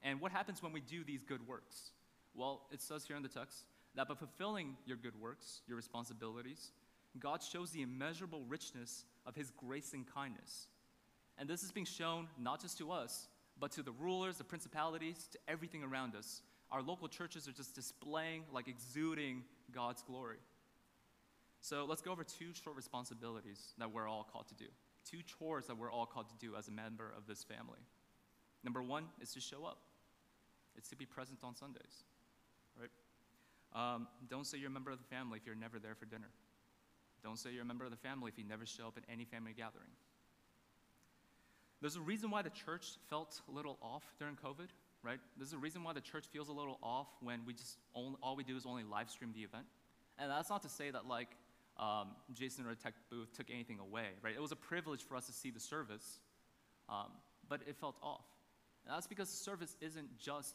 And 0.02 0.20
what 0.20 0.32
happens 0.32 0.62
when 0.62 0.72
we 0.72 0.80
do 0.80 1.04
these 1.04 1.22
good 1.22 1.46
works? 1.46 1.92
Well, 2.34 2.62
it 2.72 2.82
says 2.82 3.04
here 3.04 3.16
in 3.16 3.22
the 3.22 3.28
text 3.28 3.64
that 3.94 4.08
by 4.08 4.14
fulfilling 4.14 4.76
your 4.84 4.96
good 4.96 5.18
works, 5.20 5.60
your 5.66 5.76
responsibilities, 5.76 6.72
God 7.20 7.42
shows 7.42 7.70
the 7.70 7.82
immeasurable 7.82 8.44
richness 8.48 9.04
of 9.26 9.34
his 9.34 9.50
grace 9.50 9.92
and 9.92 10.06
kindness. 10.12 10.68
And 11.38 11.48
this 11.48 11.62
is 11.62 11.72
being 11.72 11.86
shown 11.86 12.28
not 12.38 12.60
just 12.60 12.78
to 12.78 12.92
us, 12.92 13.28
but 13.58 13.72
to 13.72 13.82
the 13.82 13.92
rulers, 13.92 14.38
the 14.38 14.44
principalities, 14.44 15.28
to 15.32 15.38
everything 15.48 15.82
around 15.82 16.14
us. 16.14 16.42
Our 16.70 16.82
local 16.82 17.08
churches 17.08 17.46
are 17.48 17.52
just 17.52 17.74
displaying, 17.74 18.42
like 18.52 18.68
exuding 18.68 19.42
God's 19.72 20.02
glory. 20.02 20.38
So 21.60 21.84
let's 21.88 22.02
go 22.02 22.12
over 22.12 22.24
two 22.24 22.52
short 22.52 22.76
responsibilities 22.76 23.74
that 23.78 23.92
we're 23.92 24.08
all 24.08 24.28
called 24.30 24.48
to 24.48 24.54
do. 24.54 24.66
Two 25.08 25.18
chores 25.22 25.66
that 25.66 25.78
we're 25.78 25.90
all 25.90 26.06
called 26.06 26.28
to 26.28 26.34
do 26.38 26.56
as 26.56 26.68
a 26.68 26.72
member 26.72 27.12
of 27.16 27.26
this 27.26 27.44
family. 27.44 27.78
Number 28.64 28.82
one 28.82 29.04
is 29.20 29.32
to 29.34 29.40
show 29.40 29.64
up, 29.64 29.78
it's 30.76 30.88
to 30.90 30.96
be 30.96 31.06
present 31.06 31.38
on 31.44 31.54
Sundays, 31.54 32.04
right? 32.78 32.90
Um, 33.74 34.08
don't 34.28 34.46
say 34.46 34.58
you're 34.58 34.70
a 34.70 34.72
member 34.72 34.90
of 34.90 34.98
the 34.98 35.04
family 35.04 35.38
if 35.38 35.46
you're 35.46 35.54
never 35.54 35.78
there 35.78 35.94
for 35.94 36.06
dinner. 36.06 36.28
Don't 37.26 37.40
say 37.40 37.50
you're 37.50 37.62
a 37.62 37.66
member 37.66 37.84
of 37.84 37.90
the 37.90 37.96
family 37.96 38.30
if 38.30 38.38
you 38.38 38.44
never 38.44 38.64
show 38.64 38.86
up 38.86 38.96
at 38.96 39.02
any 39.12 39.24
family 39.24 39.52
gathering. 39.52 39.90
There's 41.80 41.96
a 41.96 42.00
reason 42.00 42.30
why 42.30 42.42
the 42.42 42.50
church 42.50 42.86
felt 43.10 43.40
a 43.48 43.52
little 43.52 43.78
off 43.82 44.04
during 44.20 44.36
COVID, 44.36 44.68
right? 45.02 45.18
There's 45.36 45.52
a 45.52 45.58
reason 45.58 45.82
why 45.82 45.92
the 45.92 46.00
church 46.00 46.26
feels 46.32 46.48
a 46.48 46.52
little 46.52 46.78
off 46.84 47.08
when 47.20 47.40
we 47.44 47.52
just 47.52 47.78
only, 47.96 48.16
all 48.22 48.36
we 48.36 48.44
do 48.44 48.56
is 48.56 48.64
only 48.64 48.84
live 48.84 49.10
stream 49.10 49.32
the 49.34 49.42
event. 49.42 49.64
And 50.20 50.30
that's 50.30 50.48
not 50.48 50.62
to 50.62 50.68
say 50.68 50.88
that 50.92 51.08
like 51.08 51.30
um, 51.80 52.10
Jason 52.32 52.64
or 52.64 52.76
Tech 52.76 52.94
Booth 53.10 53.36
took 53.36 53.50
anything 53.50 53.80
away, 53.80 54.06
right? 54.22 54.34
It 54.36 54.40
was 54.40 54.52
a 54.52 54.56
privilege 54.56 55.02
for 55.02 55.16
us 55.16 55.26
to 55.26 55.32
see 55.32 55.50
the 55.50 55.58
service, 55.58 56.20
um, 56.88 57.10
but 57.48 57.60
it 57.66 57.76
felt 57.76 57.96
off. 58.04 58.24
And 58.86 58.94
that's 58.94 59.08
because 59.08 59.28
service 59.28 59.76
isn't 59.80 60.16
just 60.16 60.54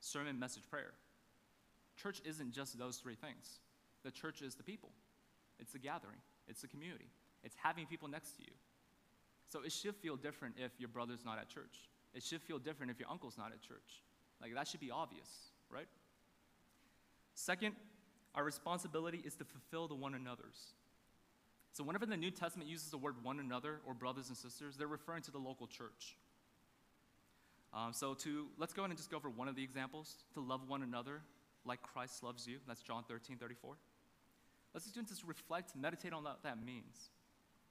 sermon, 0.00 0.38
message, 0.38 0.64
prayer. 0.68 0.92
Church 1.96 2.20
isn't 2.26 2.52
just 2.52 2.78
those 2.78 2.98
three 2.98 3.14
things. 3.14 3.60
The 4.04 4.10
church 4.10 4.42
is 4.42 4.54
the 4.54 4.62
people, 4.62 4.90
it's 5.60 5.74
a 5.74 5.78
gathering, 5.78 6.18
it's 6.48 6.64
a 6.64 6.68
community, 6.68 7.08
it's 7.44 7.56
having 7.62 7.86
people 7.86 8.08
next 8.08 8.32
to 8.36 8.42
you. 8.42 8.52
So 9.48 9.60
it 9.64 9.72
should 9.72 9.96
feel 9.96 10.16
different 10.16 10.54
if 10.58 10.72
your 10.78 10.88
brother's 10.88 11.24
not 11.24 11.38
at 11.38 11.48
church. 11.48 11.88
It 12.14 12.22
should 12.22 12.42
feel 12.42 12.58
different 12.58 12.90
if 12.90 13.00
your 13.00 13.08
uncle's 13.10 13.36
not 13.36 13.52
at 13.52 13.60
church. 13.60 14.02
Like 14.40 14.54
that 14.54 14.68
should 14.68 14.80
be 14.80 14.90
obvious, 14.90 15.28
right? 15.70 15.88
Second, 17.34 17.74
our 18.34 18.44
responsibility 18.44 19.22
is 19.24 19.34
to 19.36 19.44
fulfill 19.44 19.88
the 19.88 19.94
one 19.94 20.14
another's. 20.14 20.74
So 21.72 21.84
whenever 21.84 22.06
the 22.06 22.16
New 22.16 22.30
Testament 22.30 22.68
uses 22.68 22.90
the 22.90 22.98
word 22.98 23.14
one 23.22 23.38
another 23.38 23.80
or 23.86 23.94
brothers 23.94 24.28
and 24.28 24.36
sisters, 24.36 24.76
they're 24.76 24.88
referring 24.88 25.22
to 25.22 25.30
the 25.30 25.38
local 25.38 25.66
church. 25.66 26.16
Um, 27.72 27.92
so 27.92 28.14
to 28.14 28.48
let's 28.58 28.72
go 28.72 28.82
ahead 28.82 28.90
and 28.90 28.98
just 28.98 29.10
go 29.10 29.16
over 29.16 29.30
one 29.30 29.46
of 29.46 29.54
the 29.54 29.62
examples 29.62 30.16
to 30.34 30.40
love 30.40 30.68
one 30.68 30.82
another 30.82 31.22
like 31.64 31.80
Christ 31.82 32.22
loves 32.22 32.46
you. 32.46 32.58
That's 32.66 32.82
John 32.82 33.04
13, 33.08 33.36
34. 33.36 33.76
Let's 34.74 34.90
just 34.90 35.24
reflect, 35.24 35.74
meditate 35.76 36.12
on 36.12 36.24
what 36.24 36.42
that 36.44 36.64
means. 36.64 37.10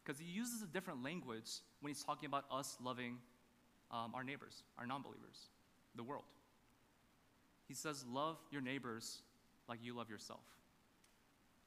Because 0.03 0.19
he 0.19 0.25
uses 0.25 0.61
a 0.61 0.67
different 0.67 1.03
language 1.03 1.49
when 1.81 1.91
he's 1.91 2.03
talking 2.03 2.27
about 2.27 2.45
us 2.51 2.77
loving 2.83 3.17
um, 3.91 4.13
our 4.13 4.23
neighbors, 4.23 4.63
our 4.77 4.85
non 4.85 5.01
believers, 5.01 5.49
the 5.95 6.03
world. 6.03 6.25
He 7.67 7.73
says, 7.73 8.05
Love 8.11 8.37
your 8.51 8.61
neighbors 8.61 9.19
like 9.67 9.79
you 9.83 9.95
love 9.95 10.09
yourself. 10.09 10.43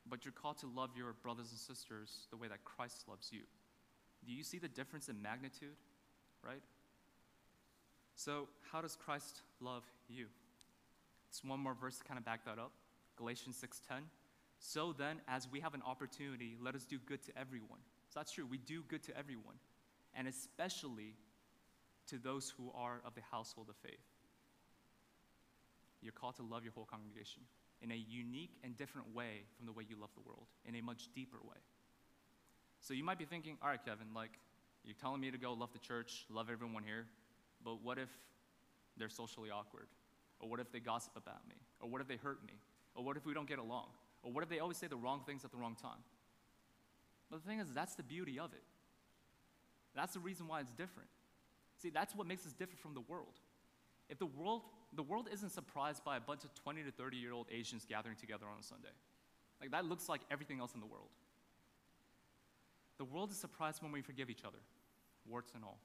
But 0.09 0.25
you're 0.25 0.33
called 0.33 0.59
to 0.59 0.67
love 0.67 0.91
your 0.97 1.15
brothers 1.23 1.51
and 1.51 1.59
sisters 1.59 2.27
the 2.31 2.37
way 2.37 2.49
that 2.49 2.65
Christ 2.65 3.05
loves 3.09 3.31
you. 3.33 3.43
Do 4.27 4.33
you 4.33 4.43
see 4.43 4.59
the 4.59 4.69
difference 4.69 5.09
in 5.09 5.21
magnitude? 5.23 5.77
Right? 6.45 6.63
So, 8.17 8.49
how 8.73 8.81
does 8.83 8.97
Christ 8.97 9.43
love 9.61 9.85
you? 10.09 10.27
It's 11.29 11.43
one 11.45 11.61
more 11.61 11.75
verse 11.75 11.99
to 11.99 12.05
kind 12.05 12.19
of 12.19 12.25
back 12.25 12.45
that 12.45 12.59
up. 12.59 12.73
Galatians 13.17 13.57
6:10. 13.57 14.03
So 14.65 14.95
then, 14.97 15.21
as 15.27 15.49
we 15.51 15.59
have 15.59 15.75
an 15.75 15.83
opportunity, 15.85 16.57
let 16.63 16.77
us 16.77 16.85
do 16.85 16.99
good 17.05 17.21
to 17.25 17.37
everyone. 17.37 17.81
So 18.11 18.21
that's 18.21 18.31
true. 18.31 18.47
We 18.47 18.59
do 18.59 18.83
good 18.87 19.03
to 19.05 19.19
everyone, 19.19 19.57
and 20.15 20.29
especially 20.29 21.17
to 22.07 22.17
those 22.17 22.55
who 22.57 22.71
are 22.73 23.01
of 23.05 23.17
the 23.17 23.23
household 23.33 23.69
of 23.69 23.77
faith. 23.83 23.99
You're 26.01 26.13
called 26.13 26.37
to 26.37 26.45
love 26.45 26.63
your 26.63 26.73
whole 26.75 26.85
congregation 26.85 27.43
in 27.83 27.91
a 27.91 27.97
unique 27.97 28.53
and 28.63 28.77
different 28.77 29.13
way 29.13 29.43
from 29.57 29.67
the 29.67 29.73
way 29.73 29.85
you 29.89 29.97
love 30.01 30.11
the 30.15 30.23
world, 30.25 30.47
in 30.65 30.77
a 30.77 30.81
much 30.81 31.09
deeper 31.13 31.39
way. 31.43 31.59
So 32.81 32.95
you 32.95 33.03
might 33.03 33.19
be 33.19 33.25
thinking, 33.25 33.59
all 33.63 33.69
right, 33.69 33.85
Kevin, 33.85 34.15
like, 34.15 34.39
you're 34.85 34.95
telling 34.95 35.21
me 35.21 35.33
to 35.33 35.39
go 35.39 35.55
love 35.55 35.73
the 35.73 35.81
church, 35.81 36.25
love 36.31 36.51
everyone 36.51 36.85
here, 36.85 37.07
but 37.65 37.83
what 37.83 37.99
if 37.99 38.11
they're 38.97 39.09
socially 39.09 39.51
awkward? 39.51 39.87
Or 40.39 40.49
what 40.49 40.61
if 40.61 40.71
they 40.71 40.79
gossip 40.79 41.13
about 41.17 41.49
me? 41.49 41.57
Or 41.81 41.89
what 41.89 42.01
if 42.01 42.07
they 42.07 42.17
hurt 42.17 42.45
me? 42.47 42.55
Or 42.95 43.05
what 43.05 43.17
if 43.17 43.27
we 43.27 43.35
don't 43.35 43.49
get 43.49 43.59
along? 43.59 43.87
Or 44.23 44.33
what 44.33 44.45
if 44.45 44.51
they 44.51 44.61
always 44.61 44.77
say 44.77 44.87
the 44.87 44.97
wrong 44.97 45.23
things 45.27 45.45
at 45.45 45.51
the 45.51 45.57
wrong 45.57 45.77
time? 45.81 46.03
But 47.31 47.43
the 47.43 47.49
thing 47.49 47.61
is, 47.61 47.69
that's 47.75 47.95
the 47.95 48.03
beauty 48.03 48.39
of 48.39 48.53
it. 48.53 48.63
That's 49.95 50.15
the 50.15 50.21
reason 50.21 50.49
why 50.49 50.61
it's 50.61 50.73
different. 50.73 51.09
See, 51.79 51.91
that's 51.91 52.15
what 52.15 52.27
makes 52.27 52.47
us 52.47 52.53
different 52.53 52.81
from 52.81 52.95
the 52.95 53.01
world. 53.01 53.41
If 54.09 54.19
the 54.19 54.27
world, 54.27 54.63
the 54.95 55.03
world 55.03 55.29
isn't 55.33 55.51
surprised 55.51 56.05
by 56.05 56.17
a 56.17 56.21
bunch 56.21 56.45
of 56.45 56.55
20 56.55 56.83
to 56.85 56.91
30 56.91 57.17
year 57.17 57.33
old 57.33 57.47
Asians 57.51 57.85
gathering 57.89 58.17
together 58.17 58.47
on 58.47 58.61
a 58.61 58.63
Sunday. 58.63 58.93
Like 59.61 59.71
that 59.71 59.85
looks 59.85 60.09
like 60.09 60.21
everything 60.31 60.61
else 60.61 60.75
in 60.75 60.81
the 60.81 60.87
world. 60.87 61.09
The 62.99 63.05
world 63.05 63.31
is 63.31 63.39
surprised 63.39 63.83
when 63.83 63.91
we 63.91 64.03
forgive 64.03 64.31
each 64.31 64.45
other, 64.45 64.59
warts 65.29 65.53
and 65.55 65.65
all. 65.65 65.79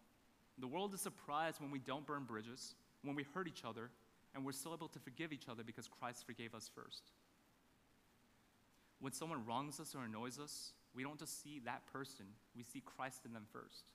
The 0.60 0.68
world 0.68 0.94
is 0.94 1.02
surprised 1.02 1.62
when 1.62 1.72
we 1.72 1.80
don't 1.80 2.06
burn 2.06 2.26
bridges, 2.26 2.76
when 3.04 3.16
we 3.16 3.24
hurt 3.34 3.48
each 3.48 3.64
other, 3.64 3.90
and 4.36 4.46
we're 4.46 4.52
still 4.52 4.74
able 4.74 4.88
to 4.90 5.00
forgive 5.00 5.32
each 5.32 5.48
other 5.50 5.64
because 5.64 5.88
Christ 5.88 6.26
forgave 6.26 6.54
us 6.54 6.70
first. 6.74 7.12
When 9.00 9.14
someone 9.14 9.46
wrongs 9.46 9.80
us 9.80 9.96
or 9.96 10.04
annoys 10.04 10.40
us, 10.40 10.72
we 10.96 11.04
don't 11.04 11.20
just 11.20 11.44
see 11.44 11.62
that 11.66 11.86
person, 11.92 12.26
we 12.56 12.64
see 12.64 12.82
Christ 12.82 13.22
in 13.26 13.34
them 13.34 13.46
first. 13.52 13.92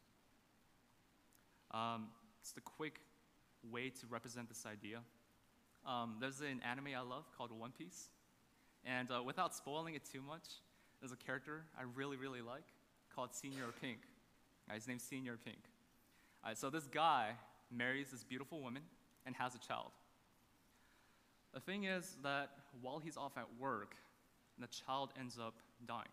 Um, 1.73 2.09
it's 2.41 2.53
the 2.53 2.61
quick 2.61 3.01
way 3.71 3.89
to 3.89 4.07
represent 4.09 4.49
this 4.49 4.65
idea. 4.67 5.01
Um, 5.87 6.17
there's 6.21 6.41
an 6.41 6.61
anime 6.69 6.89
I 6.97 7.01
love 7.01 7.25
called 7.37 7.51
One 7.51 7.73
Piece. 7.73 8.09
And 8.85 9.11
uh, 9.11 9.23
without 9.23 9.55
spoiling 9.55 9.95
it 9.95 10.03
too 10.05 10.21
much, 10.21 10.45
there's 11.01 11.13
a 11.13 11.17
character 11.17 11.65
I 11.79 11.83
really, 11.95 12.17
really 12.17 12.41
like 12.41 12.65
called 13.15 13.31
Señor 13.33 13.73
Pink. 13.81 13.99
Uh, 14.71 14.75
his 14.75 14.87
name's 14.87 15.03
Señor 15.03 15.37
Pink. 15.45 15.59
Uh, 16.45 16.55
so 16.55 16.71
this 16.71 16.87
guy 16.87 17.31
marries 17.71 18.11
this 18.11 18.23
beautiful 18.23 18.61
woman 18.61 18.83
and 19.27 19.35
has 19.37 19.55
a 19.55 19.59
child. 19.59 19.91
The 21.55 21.61
thing 21.61 21.85
is 21.85 22.17
that 22.23 22.51
while 22.81 22.99
he's 22.99 23.17
off 23.17 23.37
at 23.37 23.47
work, 23.59 23.97
the 24.63 24.69
child 24.69 25.11
ends 25.19 25.39
up 25.39 25.55
dying. 25.87 26.13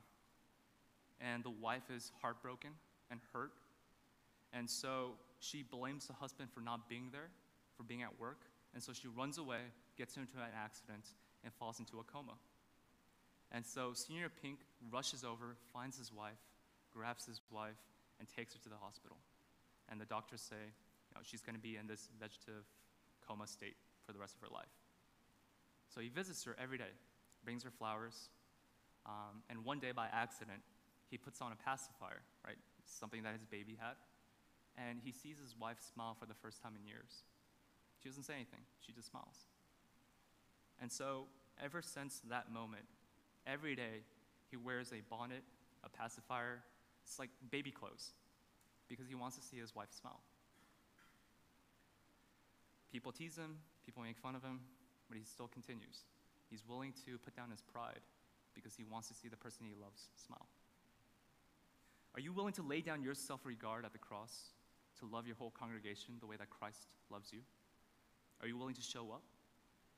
And 1.21 1.43
the 1.43 1.49
wife 1.49 1.89
is 1.93 2.11
heartbroken 2.21 2.71
and 3.11 3.19
hurt. 3.33 3.51
And 4.53 4.69
so 4.69 5.11
she 5.39 5.63
blames 5.63 6.07
the 6.07 6.13
husband 6.13 6.49
for 6.53 6.61
not 6.61 6.89
being 6.89 7.09
there, 7.11 7.29
for 7.77 7.83
being 7.83 8.03
at 8.03 8.19
work. 8.19 8.39
And 8.73 8.81
so 8.81 8.93
she 8.93 9.07
runs 9.07 9.37
away, 9.37 9.61
gets 9.97 10.17
into 10.17 10.37
an 10.37 10.51
accident, 10.55 11.05
and 11.43 11.53
falls 11.53 11.79
into 11.79 11.99
a 11.99 12.03
coma. 12.03 12.33
And 13.51 13.65
so 13.65 13.91
Señor 13.91 14.29
Pink 14.41 14.59
rushes 14.91 15.23
over, 15.23 15.55
finds 15.73 15.97
his 15.97 16.13
wife, 16.13 16.37
grabs 16.93 17.25
his 17.25 17.41
wife, 17.51 17.79
and 18.19 18.27
takes 18.35 18.53
her 18.53 18.59
to 18.63 18.69
the 18.69 18.75
hospital. 18.75 19.17
And 19.89 19.99
the 19.99 20.05
doctors 20.05 20.41
say, 20.41 20.55
you 20.55 21.15
know, 21.15 21.21
she's 21.23 21.41
going 21.41 21.55
to 21.55 21.61
be 21.61 21.77
in 21.77 21.87
this 21.87 22.09
vegetative 22.19 22.63
coma 23.27 23.47
state 23.47 23.75
for 24.05 24.13
the 24.13 24.19
rest 24.19 24.35
of 24.35 24.47
her 24.47 24.53
life. 24.53 24.69
So 25.93 26.01
he 26.01 26.09
visits 26.09 26.43
her 26.43 26.55
every 26.61 26.77
day, 26.77 26.93
brings 27.43 27.63
her 27.63 27.71
flowers, 27.71 28.29
um, 29.05 29.43
and 29.49 29.63
one 29.65 29.79
day 29.79 29.91
by 29.91 30.07
accident, 30.11 30.61
he 31.09 31.17
puts 31.17 31.41
on 31.41 31.51
a 31.51 31.55
pacifier, 31.55 32.21
right? 32.45 32.57
Something 32.85 33.23
that 33.23 33.33
his 33.33 33.45
baby 33.45 33.77
had. 33.79 33.95
And 34.77 34.99
he 35.03 35.11
sees 35.11 35.37
his 35.39 35.55
wife 35.59 35.77
smile 35.81 36.15
for 36.19 36.25
the 36.25 36.33
first 36.33 36.61
time 36.61 36.73
in 36.79 36.87
years. 36.87 37.23
She 38.01 38.09
doesn't 38.09 38.23
say 38.23 38.35
anything, 38.35 38.61
she 38.79 38.93
just 38.93 39.09
smiles. 39.09 39.47
And 40.81 40.91
so, 40.91 41.25
ever 41.61 41.81
since 41.81 42.21
that 42.29 42.51
moment, 42.51 42.85
every 43.45 43.75
day 43.75 44.05
he 44.49 44.57
wears 44.57 44.91
a 44.93 45.01
bonnet, 45.09 45.43
a 45.83 45.89
pacifier. 45.89 46.63
It's 47.03 47.19
like 47.19 47.29
baby 47.51 47.71
clothes 47.71 48.11
because 48.87 49.07
he 49.07 49.15
wants 49.15 49.35
to 49.37 49.43
see 49.43 49.57
his 49.57 49.75
wife 49.75 49.89
smile. 49.91 50.21
People 52.91 53.11
tease 53.11 53.35
him, 53.35 53.57
people 53.85 54.01
make 54.01 54.17
fun 54.17 54.35
of 54.35 54.43
him, 54.43 54.59
but 55.09 55.17
he 55.17 55.23
still 55.23 55.47
continues. 55.47 56.05
He's 56.49 56.63
willing 56.67 56.93
to 57.05 57.17
put 57.19 57.35
down 57.35 57.51
his 57.51 57.61
pride 57.61 58.01
because 58.59 58.75
he 58.75 58.83
wants 58.83 59.07
to 59.07 59.13
see 59.13 59.27
the 59.27 59.37
person 59.37 59.65
he 59.65 59.73
loves 59.79 60.09
smile. 60.15 60.47
Are 62.15 62.19
you 62.19 62.33
willing 62.33 62.53
to 62.53 62.61
lay 62.61 62.81
down 62.81 63.01
your 63.01 63.13
self 63.13 63.45
regard 63.45 63.85
at 63.85 63.93
the 63.93 63.99
cross 63.99 64.51
to 64.99 65.05
love 65.05 65.25
your 65.25 65.35
whole 65.35 65.51
congregation 65.51 66.15
the 66.19 66.27
way 66.27 66.35
that 66.35 66.49
Christ 66.49 66.87
loves 67.09 67.31
you? 67.31 67.39
Are 68.41 68.47
you 68.47 68.57
willing 68.57 68.75
to 68.75 68.81
show 68.81 69.11
up? 69.11 69.23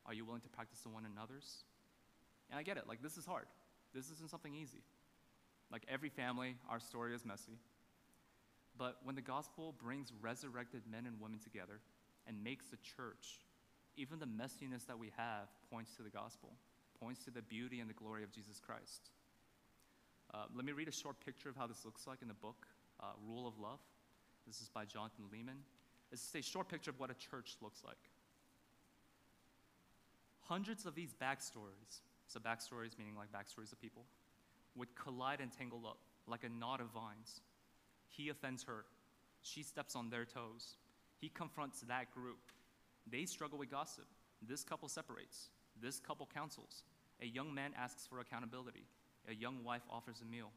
Are 0.06 0.14
you 0.14 0.26
willing 0.26 0.42
to 0.42 0.50
practice 0.50 0.80
the 0.80 0.90
one 0.90 1.06
another's? 1.06 1.64
And 2.50 2.60
I 2.60 2.64
get 2.64 2.78
it, 2.78 2.84
like, 2.88 3.02
this 3.02 3.18
is 3.18 3.26
hard. 3.26 3.46
This 3.94 4.10
isn't 4.10 4.30
something 4.30 4.54
easy. 4.54 4.84
Like, 5.72 5.86
every 5.88 6.10
family, 6.10 6.56
our 6.70 6.80
story 6.80 7.16
is 7.16 7.26
messy. 7.26 7.60
But 8.78 8.98
when 9.04 9.16
the 9.16 9.22
gospel 9.22 9.74
brings 9.82 10.12
resurrected 10.22 10.84
men 10.90 11.06
and 11.06 11.20
women 11.20 11.40
together 11.40 11.80
and 12.28 12.44
makes 12.44 12.66
the 12.66 12.78
church, 12.78 13.40
even 13.96 14.20
the 14.20 14.26
messiness 14.26 14.86
that 14.88 14.98
we 14.98 15.12
have 15.18 15.48
points 15.72 15.96
to 15.96 16.04
the 16.04 16.10
gospel, 16.10 16.54
points 17.02 17.24
to 17.26 17.32
the 17.32 17.42
beauty 17.42 17.80
and 17.80 17.90
the 17.90 17.94
glory 17.94 18.24
of 18.24 18.32
Jesus 18.32 18.60
Christ. 18.60 19.10
Uh, 20.34 20.46
let 20.56 20.66
me 20.66 20.72
read 20.72 20.88
a 20.88 20.92
short 20.92 21.20
picture 21.26 21.50
of 21.50 21.58
how 21.58 21.68
this 21.68 21.84
looks 21.84 22.06
like 22.08 22.22
in 22.22 22.28
the 22.28 22.34
book, 22.34 22.68
uh, 23.02 23.08
Rule 23.28 23.48
of 23.48 23.58
Love. 23.60 23.80
This 24.46 24.62
is 24.62 24.70
by 24.70 24.86
Jonathan 24.86 25.26
Leeman. 25.34 25.58
This 26.12 26.22
is 26.22 26.36
a 26.36 26.42
short 26.42 26.70
picture 26.70 26.92
of 26.92 27.00
what 27.00 27.10
a 27.10 27.16
church 27.16 27.56
looks 27.62 27.84
like. 27.84 27.98
Hundreds 30.42 30.86
of 30.86 30.96
these 30.96 31.14
backstories, 31.14 32.02
so 32.28 32.40
backstories 32.40 32.98
meaning 32.98 33.16
like 33.18 33.30
backstories 33.32 33.72
of 33.72 33.82
people, 33.82 34.04
would 34.76 34.94
collide 34.96 35.42
and 35.42 35.52
tangle 35.52 35.86
up 35.86 36.00
like 36.28 36.44
a 36.44 36.50
knot 36.50 36.82
of 36.82 36.88
vines. 36.88 37.42
He 38.08 38.30
offends 38.30 38.64
her. 38.64 38.86
She 39.42 39.64
steps 39.64 39.96
on 39.96 40.10
their 40.10 40.26
toes. 40.26 40.76
He 41.20 41.30
confronts 41.30 41.82
that 41.88 42.12
group. 42.12 42.40
They 43.10 43.26
struggle 43.26 43.58
with 43.58 43.72
gossip. 43.72 44.06
This 44.42 44.64
couple 44.64 44.88
separates. 44.88 45.50
This 45.82 46.00
couple 46.00 46.28
counsels. 46.34 46.84
A 47.22 47.26
young 47.26 47.54
man 47.54 47.72
asks 47.78 48.08
for 48.08 48.20
accountability. 48.20 48.86
A 49.30 49.34
young 49.34 49.64
wife 49.64 49.84
offers 49.90 50.22
a 50.22 50.26
meal. 50.26 50.52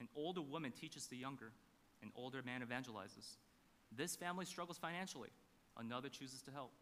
An 0.00 0.08
older 0.16 0.42
woman 0.42 0.72
teaches 0.72 1.06
the 1.06 1.16
younger. 1.16 1.52
An 2.02 2.10
older 2.16 2.42
man 2.44 2.62
evangelizes. 2.62 3.36
This 3.96 4.16
family 4.16 4.44
struggles 4.44 4.78
financially. 4.78 5.30
Another 5.78 6.08
chooses 6.08 6.42
to 6.42 6.50
help. 6.50 6.72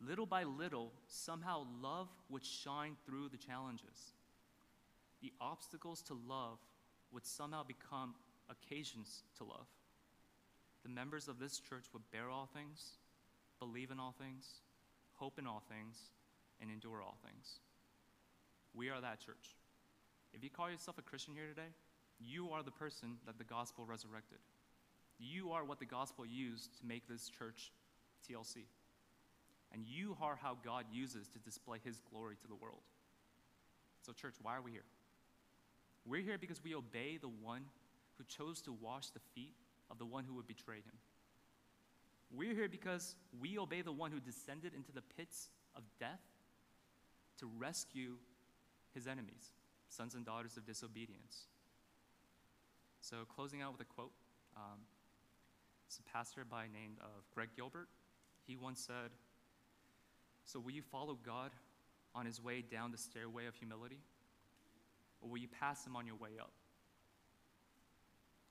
Little 0.00 0.26
by 0.26 0.44
little, 0.44 0.92
somehow 1.06 1.66
love 1.82 2.08
would 2.28 2.44
shine 2.44 2.96
through 3.06 3.28
the 3.28 3.38
challenges. 3.38 4.12
The 5.22 5.32
obstacles 5.40 6.02
to 6.02 6.14
love 6.14 6.58
would 7.12 7.24
somehow 7.24 7.62
become 7.64 8.14
occasions 8.50 9.22
to 9.38 9.44
love. 9.44 9.66
The 10.82 10.90
members 10.90 11.28
of 11.28 11.38
this 11.38 11.58
church 11.58 11.86
would 11.92 12.10
bear 12.12 12.28
all 12.28 12.48
things, 12.52 12.98
believe 13.58 13.90
in 13.90 13.98
all 13.98 14.14
things, 14.18 14.46
hope 15.14 15.38
in 15.38 15.46
all 15.46 15.62
things, 15.68 15.96
and 16.60 16.70
endure 16.70 17.02
all 17.02 17.18
things. 17.24 17.60
We 18.74 18.90
are 18.90 19.00
that 19.00 19.20
church. 19.20 19.56
If 20.32 20.44
you 20.44 20.50
call 20.50 20.70
yourself 20.70 20.98
a 20.98 21.02
Christian 21.02 21.34
here 21.34 21.48
today, 21.48 21.72
you 22.18 22.50
are 22.50 22.62
the 22.62 22.70
person 22.70 23.16
that 23.26 23.38
the 23.38 23.44
gospel 23.44 23.84
resurrected. 23.86 24.38
You 25.18 25.52
are 25.52 25.64
what 25.64 25.78
the 25.78 25.86
gospel 25.86 26.26
used 26.26 26.78
to 26.78 26.86
make 26.86 27.08
this 27.08 27.28
church 27.28 27.72
TLC. 28.28 28.64
And 29.72 29.84
you 29.84 30.16
are 30.20 30.38
how 30.40 30.56
God 30.64 30.84
uses 30.92 31.28
to 31.28 31.38
display 31.38 31.78
his 31.84 32.00
glory 32.10 32.36
to 32.40 32.48
the 32.48 32.54
world. 32.54 32.82
So, 34.02 34.12
church, 34.12 34.34
why 34.42 34.56
are 34.56 34.62
we 34.62 34.72
here? 34.72 34.84
We're 36.04 36.22
here 36.22 36.38
because 36.38 36.62
we 36.62 36.74
obey 36.74 37.18
the 37.20 37.28
one 37.28 37.62
who 38.18 38.24
chose 38.24 38.62
to 38.62 38.72
wash 38.72 39.08
the 39.10 39.20
feet 39.34 39.54
of 39.90 39.98
the 39.98 40.06
one 40.06 40.24
who 40.24 40.34
would 40.34 40.46
betray 40.46 40.76
him. 40.76 40.94
We're 42.30 42.54
here 42.54 42.68
because 42.68 43.16
we 43.40 43.58
obey 43.58 43.82
the 43.82 43.92
one 43.92 44.10
who 44.10 44.20
descended 44.20 44.72
into 44.74 44.92
the 44.92 45.02
pits 45.16 45.48
of 45.74 45.82
death 45.98 46.20
to 47.38 47.46
rescue 47.58 48.16
his 48.94 49.06
enemies, 49.06 49.52
sons 49.88 50.14
and 50.14 50.24
daughters 50.24 50.56
of 50.56 50.66
disobedience. 50.66 51.46
So, 53.00 53.24
closing 53.24 53.62
out 53.62 53.72
with 53.72 53.80
a 53.80 53.84
quote. 53.84 54.12
Um, 54.56 54.80
it's 55.86 55.98
a 55.98 56.02
pastor 56.02 56.44
by 56.44 56.64
name 56.66 56.96
of 57.00 57.22
Greg 57.34 57.50
Gilbert. 57.54 57.88
He 58.46 58.56
once 58.56 58.80
said, 58.80 59.10
"So 60.44 60.58
will 60.58 60.72
you 60.72 60.82
follow 60.82 61.14
God 61.14 61.52
on 62.14 62.26
his 62.26 62.40
way 62.40 62.62
down 62.62 62.90
the 62.90 62.98
stairway 62.98 63.46
of 63.46 63.54
humility, 63.54 64.02
or 65.20 65.28
will 65.28 65.38
you 65.38 65.48
pass 65.48 65.86
him 65.86 65.94
on 65.94 66.06
your 66.06 66.16
way 66.16 66.38
up?" 66.40 66.52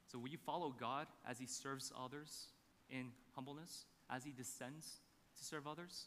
So, 0.08 0.20
will 0.20 0.30
you 0.30 0.38
follow 0.38 0.70
God 0.70 1.08
as 1.28 1.40
He 1.40 1.46
serves 1.46 1.92
others 1.98 2.48
in 2.90 3.12
humbleness, 3.34 3.86
as 4.10 4.24
He 4.24 4.32
descends 4.32 5.02
to 5.38 5.44
serve 5.44 5.68
others? 5.68 6.06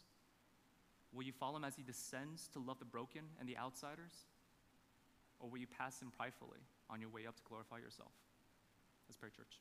Will 1.13 1.23
you 1.23 1.31
follow 1.31 1.57
Him 1.57 1.63
as 1.63 1.75
He 1.75 1.83
descends 1.83 2.47
to 2.53 2.59
love 2.59 2.79
the 2.79 2.85
broken 2.85 3.21
and 3.39 3.47
the 3.47 3.57
outsiders? 3.57 4.13
Or 5.39 5.49
will 5.49 5.57
you 5.57 5.67
pass 5.67 6.01
Him 6.01 6.11
pridefully 6.15 6.59
on 6.89 7.01
your 7.01 7.09
way 7.09 7.25
up 7.27 7.35
to 7.35 7.41
glorify 7.47 7.77
yourself? 7.77 8.11
Let's 9.07 9.17
pray, 9.17 9.29
church. 9.29 9.59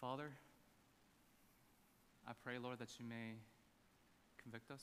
Father, 0.00 0.30
I 2.28 2.32
pray, 2.44 2.58
Lord, 2.58 2.78
that 2.78 2.90
you 3.00 3.04
may 3.04 3.34
convict 4.40 4.70
us 4.70 4.82